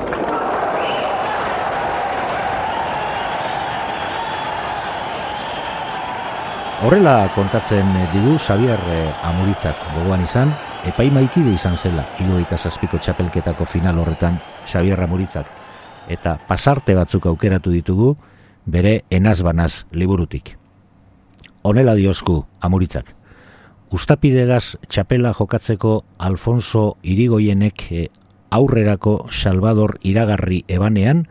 Horrela 6.77 7.31
kontatzen 7.33 7.87
digu 8.13 8.35
Xavier 8.37 8.77
eh, 8.93 9.09
Amuritzak 9.25 9.79
gogoan 9.95 10.21
izan, 10.21 10.51
epaimaikide 10.85 11.55
izan 11.57 11.73
zela, 11.73 12.03
irugaita 12.21 12.53
zazpiko 12.53 12.99
txapelketako 13.01 13.65
final 13.65 13.97
horretan 13.97 14.35
Xavier 14.61 14.99
Amuritzak. 15.01 15.47
Eta 16.05 16.35
pasarte 16.45 16.93
batzuk 16.93 17.25
aukeratu 17.31 17.73
ditugu, 17.73 18.11
bere 18.69 18.99
enazbanaz 19.09 19.87
liburutik. 19.89 20.51
Honela 21.65 21.95
diosku 21.97 22.43
Amuritzak. 22.61 23.09
Ustapidegaz 23.89 24.77
txapela 24.85 25.31
jokatzeko 25.33 25.95
Alfonso 26.29 26.83
Irigoienek 27.01 27.87
eh, 27.89 28.03
aurrerako 28.53 29.15
Salvador 29.33 29.95
iragarri 30.05 30.61
ebanean, 30.67 31.25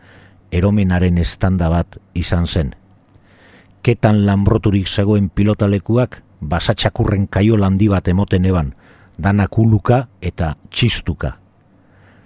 eromenaren 0.51 1.23
estanda 1.23 1.71
bat 1.71 2.01
izan 2.19 2.51
zen 2.51 2.75
ketan 3.87 4.25
lanbroturik 4.27 4.83
zegoen 4.83 5.29
pilotalekuak 5.31 6.19
basatxakurren 6.43 7.29
kaio 7.31 7.55
landi 7.55 7.87
bat 7.87 8.07
emoten 8.11 8.43
eban, 8.49 8.73
danak 9.15 9.55
uluka 9.55 10.09
eta 10.19 10.57
txistuka. 10.67 11.37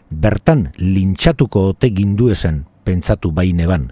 Bertan 0.10 0.72
lintxatuko 0.82 1.68
ote 1.76 1.92
gindu 1.94 2.32
ezen 2.34 2.64
pentsatu 2.84 3.30
bain 3.32 3.62
eban. 3.62 3.92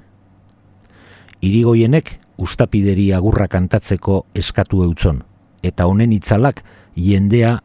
Irigoienek 1.45 2.15
ustapideri 2.41 3.12
agurra 3.13 3.45
kantatzeko 3.47 4.25
eskatu 4.34 4.82
eutzon, 4.88 5.21
eta 5.62 5.86
honen 5.86 6.17
itzalak 6.17 6.63
jendea 6.97 7.60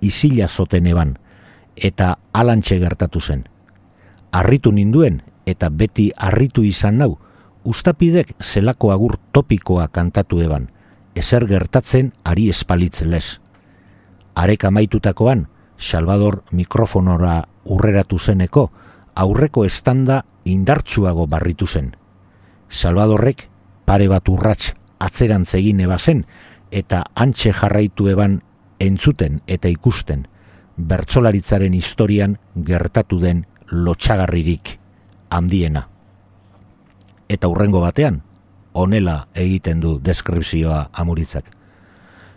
izila 0.00 0.46
zoten 0.46 0.86
eban, 0.86 1.16
eta 1.74 2.14
alantxe 2.32 2.78
gertatu 2.78 3.20
zen. 3.20 3.42
Arritu 4.30 4.70
ninduen, 4.70 5.18
eta 5.46 5.68
beti 5.68 6.12
arritu 6.14 6.62
izan 6.62 7.02
nau, 7.02 7.18
ustapidek 7.64 8.34
zelako 8.42 8.92
agur 8.92 9.18
topikoa 9.32 9.88
kantatu 9.88 10.40
eban, 10.40 10.68
ezer 11.14 11.46
gertatzen 11.46 12.12
ari 12.24 12.48
espalitz 12.50 13.02
lez. 13.02 13.40
Arek 14.34 14.64
amaitutakoan, 14.64 15.48
Salvador 15.78 16.42
mikrofonora 16.52 17.42
urreratu 17.64 18.18
zeneko, 18.18 18.70
aurreko 19.14 19.64
estanda 19.64 20.22
indartsuago 20.44 21.26
barritu 21.26 21.66
zen. 21.66 21.92
Salvadorrek 22.70 23.48
pare 23.84 24.08
bat 24.08 24.28
urrats 24.28 24.72
atzerantz 24.98 25.54
egin 25.58 25.80
ebazen, 25.84 26.24
eta 26.70 27.04
antxe 27.14 27.52
jarraitu 27.52 28.08
eban 28.08 28.40
entzuten 28.80 29.40
eta 29.46 29.68
ikusten, 29.68 30.26
bertzolaritzaren 30.76 31.74
historian 31.74 32.38
gertatu 32.56 33.20
den 33.20 33.46
lotxagarririk 33.68 34.78
handiena 35.30 35.91
eta 37.28 37.48
urrengo 37.48 37.80
batean, 37.80 38.22
honela 38.72 39.28
egiten 39.34 39.80
du 39.80 39.98
deskripzioa 40.02 40.88
amuritzak. 40.92 41.44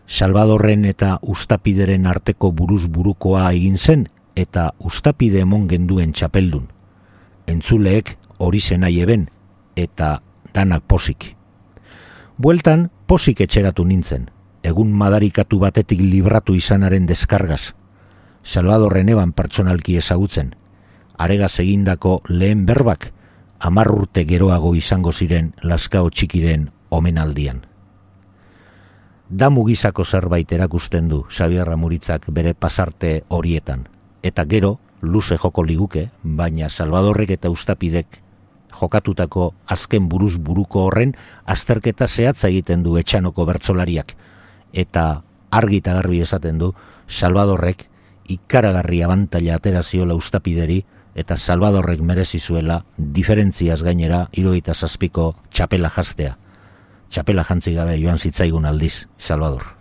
Salvadorren 0.07 0.85
eta 0.85 1.17
ustapideren 1.21 2.05
arteko 2.05 2.51
buruz 2.51 2.85
burukoa 2.87 3.47
egin 3.53 3.77
zen 3.77 4.07
eta 4.35 4.73
ustapide 4.79 5.41
emon 5.41 5.67
genduen 5.67 6.13
txapeldun. 6.13 6.67
Entzuleek 7.47 8.17
hori 8.37 8.59
zenai 8.61 8.99
eben 9.01 9.29
eta 9.75 10.19
danak 10.53 10.83
posik. 10.87 11.33
Bueltan 12.37 12.89
posik 13.07 13.41
etxeratu 13.41 13.85
nintzen, 13.87 14.29
egun 14.63 14.91
madarikatu 14.91 15.59
batetik 15.59 16.01
libratu 16.01 16.55
izanaren 16.55 17.07
deskargaz. 17.07 17.73
Salvadorren 18.43 19.09
eban 19.09 19.31
pertsonalki 19.33 19.97
ezagutzen, 19.97 20.53
aregaz 21.17 21.59
egindako 21.63 22.19
lehen 22.29 22.65
berbak, 22.65 23.11
amar 23.65 23.89
urte 23.89 24.27
geroago 24.29 24.75
izango 24.77 25.11
ziren 25.11 25.47
laskao 25.65 26.11
txikiren 26.13 26.67
omenaldian. 26.93 27.63
Da 29.29 29.49
mugizako 29.49 30.05
zerbait 30.05 30.51
erakusten 30.53 31.07
du 31.09 31.23
Xabier 31.33 31.65
Ramuritzak 31.65 32.27
bere 32.29 32.53
pasarte 32.53 33.23
horietan, 33.27 33.87
eta 34.21 34.45
gero 34.45 34.75
luze 35.01 35.39
joko 35.41 35.63
liguke, 35.65 36.11
baina 36.21 36.69
Salvadorrek 36.69 37.33
eta 37.39 37.49
Ustapidek 37.49 38.21
jokatutako 38.75 39.53
azken 39.65 40.09
buruz 40.13 40.35
buruko 40.37 40.85
horren 40.85 41.15
azterketa 41.45 42.07
zehatza 42.07 42.51
egiten 42.53 42.83
du 42.85 42.99
etxanoko 43.01 43.47
bertzolariak, 43.49 44.13
eta 44.73 45.23
argi 45.49 45.81
eta 45.81 45.97
garbi 45.97 46.21
esaten 46.21 46.61
du 46.61 46.75
Salvadorrek 47.07 47.87
ikaragarri 48.29 49.01
abantaila 49.01 49.57
ateraziola 49.57 50.13
Ustapideri, 50.13 50.83
eta 51.15 51.37
Salvadorrek 51.37 52.01
merezi 52.01 52.39
zuela 52.39 52.81
diferentziaz 52.97 53.81
gainera 53.83 54.25
iruita 54.33 54.73
zazpiko 54.73 55.31
txapela 55.49 55.89
jastea. 55.89 56.35
Txapela 57.09 57.47
jantzi 57.47 57.73
gabe 57.73 57.97
joan 58.01 58.19
zitzaigun 58.19 58.65
aldiz. 58.65 59.07
Salvador 59.17 59.74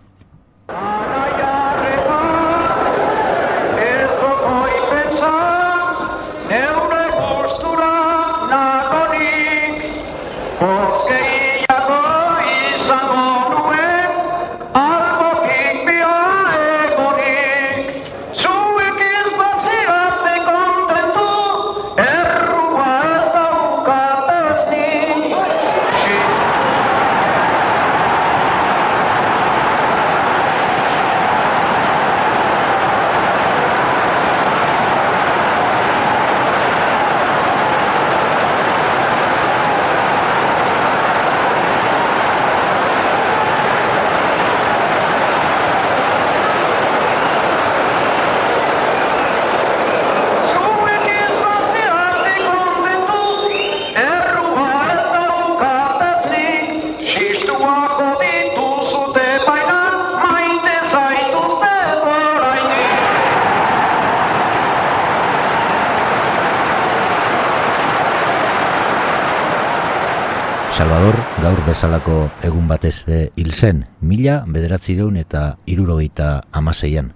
bezalako 71.74 72.28
egun 72.46 72.68
batez 72.70 73.02
e, 73.10 73.16
hil 73.34 73.50
zen, 73.50 73.80
mila 73.98 74.44
bederatzireun 74.46 75.16
eta 75.18 75.56
irurogeita 75.66 76.44
amaseian. 76.54 77.08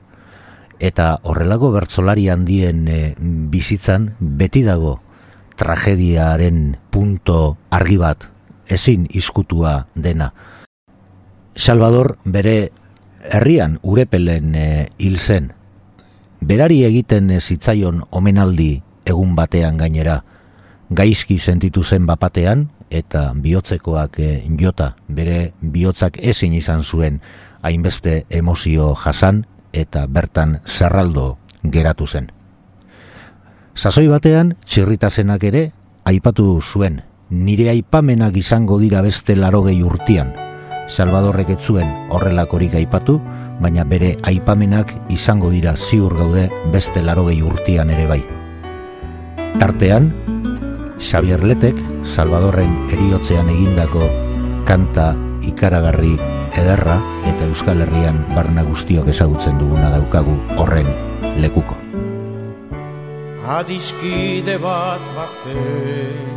Eta 0.82 1.20
horrelago 1.22 1.70
bertzolari 1.70 2.24
handien 2.32 2.80
e, 2.90 3.14
bizitzan 3.52 4.08
beti 4.18 4.64
dago 4.66 4.96
tragediaren 5.58 6.74
punto 6.90 7.54
argi 7.70 7.98
bat, 8.02 8.26
ezin 8.66 9.06
iskutua 9.14 9.76
dena. 9.94 10.32
Salvador 11.54 12.16
bere 12.24 12.72
herrian 13.30 13.78
urepelen 13.82 14.56
e, 14.58 14.66
hil 14.98 15.20
zen. 15.22 15.52
Berari 16.42 16.80
egiten 16.88 17.30
zitzaion 17.38 18.02
omenaldi 18.10 18.72
egun 19.06 19.38
batean 19.38 19.78
gainera, 19.78 20.24
gaizki 20.90 21.38
sentitu 21.38 21.84
zen 21.86 22.10
bapatean, 22.10 22.66
eta 22.90 23.32
bihotzekoak 23.34 24.18
e, 24.20 24.30
jota 24.60 24.94
bere 25.08 25.52
bihotzak 25.60 26.18
ezin 26.20 26.52
izan 26.52 26.82
zuen 26.82 27.20
hainbeste 27.62 28.24
emozio 28.30 28.94
jasan 28.94 29.44
eta 29.72 30.06
bertan 30.06 30.60
zerraldo 30.66 31.36
geratu 31.62 32.06
zen. 32.06 32.30
Sasoi 33.74 34.08
batean, 34.10 34.56
txirritazenak 34.66 35.44
ere, 35.44 35.70
aipatu 36.08 36.58
zuen, 36.60 37.02
nire 37.30 37.68
aipamenak 37.70 38.36
izango 38.40 38.78
dira 38.80 39.02
beste 39.04 39.36
larogei 39.36 39.82
urtian. 39.82 40.32
Salvadorrek 40.88 41.52
ez 41.54 41.60
zuen 41.60 41.90
horrelakorik 42.10 42.74
aipatu, 42.74 43.18
baina 43.60 43.84
bere 43.84 44.16
aipamenak 44.26 44.94
izango 45.12 45.50
dira 45.50 45.76
ziur 45.76 46.14
gaude 46.16 46.48
beste 46.72 47.02
larogei 47.02 47.42
urtian 47.42 47.90
ere 47.90 48.06
bai. 48.08 48.22
Tartean, 49.58 50.12
Xavier 50.98 51.42
Letek, 51.44 51.78
Salvadorren 52.04 52.90
eriotzean 52.92 53.48
egindako 53.52 54.06
kanta 54.68 55.12
ikaragarri 55.46 56.14
ederra 56.58 56.98
eta 57.30 57.46
Euskal 57.48 57.82
Herrian 57.86 58.24
barna 58.34 58.64
guztiok 58.66 59.08
ezagutzen 59.14 59.58
duguna 59.60 59.92
daukagu 59.94 60.34
horren 60.58 60.90
lekuko. 61.40 61.78
Adiskide 63.48 64.58
bat 64.60 65.00
bazen 65.16 66.36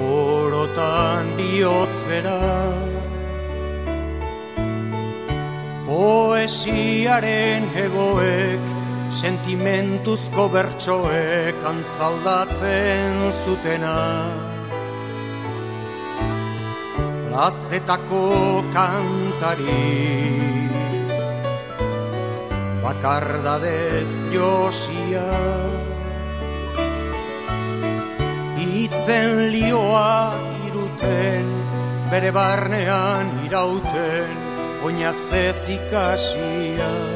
Oro 0.00 0.64
askotan 0.64 1.36
bihotz 1.36 1.96
bera 2.08 2.38
Poesiaren 5.86 7.68
egoek 7.76 8.83
sentimentuzko 9.14 10.48
bertsoek 10.50 11.60
antzaldatzen 11.70 13.14
zutena. 13.44 13.98
Plazetako 17.28 18.24
kantari 18.74 19.78
Bakardadez 22.82 24.10
josia. 24.34 25.28
Itzen 28.64 29.50
lioa 29.52 30.34
iruten 30.68 31.50
Bere 32.10 32.30
barnean 32.34 33.32
irauten 33.46 34.40
Oinazez 34.86 35.68
ikasia 35.78 37.13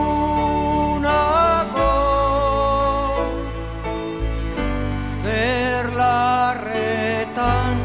Zer 5.23 5.87
larretan 5.95 7.79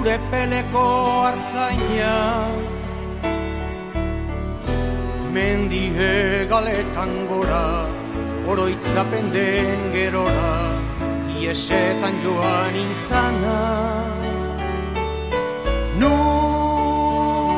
Ure 0.00 0.16
peleko 0.32 0.88
hartzaina. 1.28 2.16
Mendie 5.28 6.48
galetan 6.48 7.12
gora 7.28 7.84
Oroitzapen 8.48 9.26
den 9.36 9.92
gerora 9.92 10.56
Iesetan 11.36 12.14
joan 12.24 12.74
intzana 12.86 14.17
Nunago. 16.00 17.48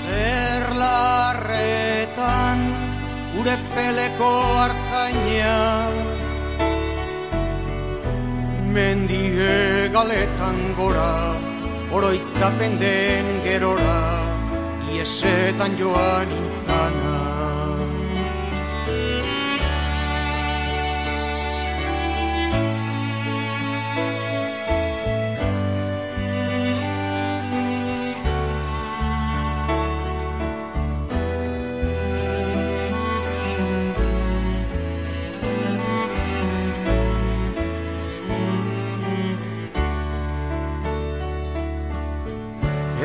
Zer 0.00 0.64
larretan 0.82 2.58
Ure 3.38 3.56
peleko 3.74 4.30
hartzaina 4.60 5.58
Mendie 8.74 9.88
galetan 9.94 10.58
gora 10.76 11.12
Oroitzapen 11.90 12.72
den 12.78 13.26
gerora 13.44 14.00
Iesetan 14.92 15.72
joan 15.80 16.30
intzana 16.40 17.47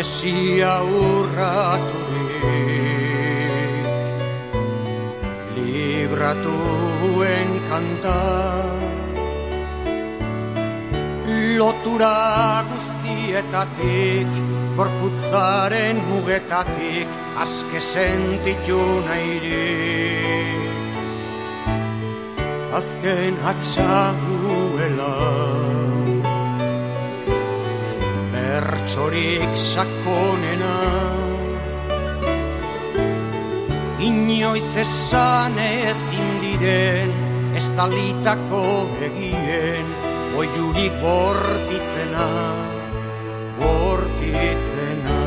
Esia 0.04 0.84
urraturik. 0.84 2.04
Libratuen 5.56 7.49
kanta 7.70 8.24
Lotura 11.56 12.20
guztietatik 12.68 14.32
Gorputzaren 14.76 15.95
mugetatik 16.10 17.08
Azke 17.39 17.80
sentitu 17.80 18.84
nahirik. 19.08 20.84
Azken 22.76 23.39
atxaguela 23.54 25.16
bertsorik 28.64 29.51
sakonena. 29.57 30.76
Inoiz 34.07 34.72
esan 34.84 35.57
ezin 35.64 36.30
diren 36.43 37.11
estalitako 37.59 38.64
egien 39.09 39.91
Oiurik 40.39 40.95
bortitzena, 41.03 42.30
bortitzena 43.59 45.23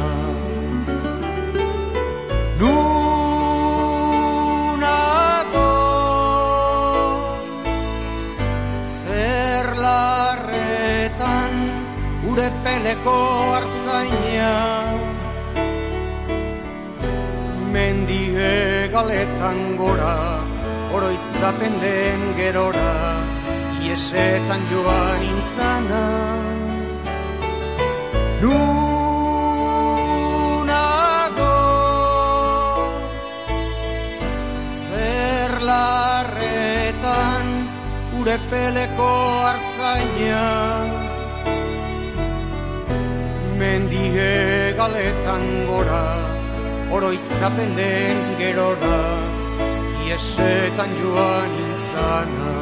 Ure 12.47 12.55
peleko 12.63 13.13
hartzaina 13.59 14.51
Mendie 17.75 18.87
galetan 18.93 19.59
gora 19.77 20.19
Oroitzapen 20.95 21.75
den 21.83 22.21
gerora 22.37 22.93
Iesetan 23.83 24.63
joan 24.71 25.23
intzana 25.27 26.05
Nunago 28.43 28.77
Zer 34.87 35.53
larretan 35.73 37.47
Ure 38.21 38.39
peleko 38.55 39.11
hartzaina 39.49 40.96
Mendie 43.59 44.75
galetan 44.77 45.45
gora 45.67 46.05
Oroitzapen 46.93 47.73
den 47.77 48.19
gerora 48.39 48.99
Iesetan 50.05 50.93
joan 51.01 51.57
intzana 51.65 52.56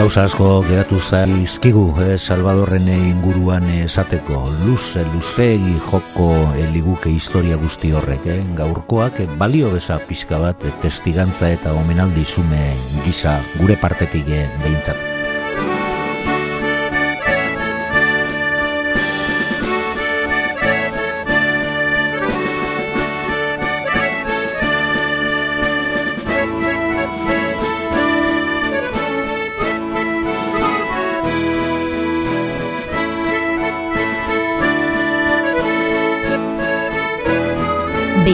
Gauza 0.00 0.22
asko 0.24 0.62
geratu 0.64 0.96
zaizkigu 0.96 1.82
eh, 2.00 2.14
Salvadorren 2.16 2.86
inguruan 2.88 3.66
esateko 3.82 4.46
luze 4.62 5.04
luzegi 5.10 5.74
joko 5.90 6.30
liguke 6.72 7.12
historia 7.12 7.60
guzti 7.60 7.92
horrek 7.92 8.24
eh? 8.32 8.38
gaurkoak 8.56 9.20
balio 9.36 9.74
beza 9.76 10.00
pixka 10.08 10.40
bat 10.40 10.64
testigantza 10.80 11.52
eta 11.52 11.76
omenaldi 11.84 12.24
zume 12.24 12.70
gisa 13.04 13.42
gure 13.60 13.76
partetik 13.76 14.32
eh, 14.32 14.46
behintzat. 14.64 15.19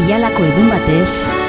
Beialako 0.06 0.44
egun 0.46 0.68
batez, 0.70 1.45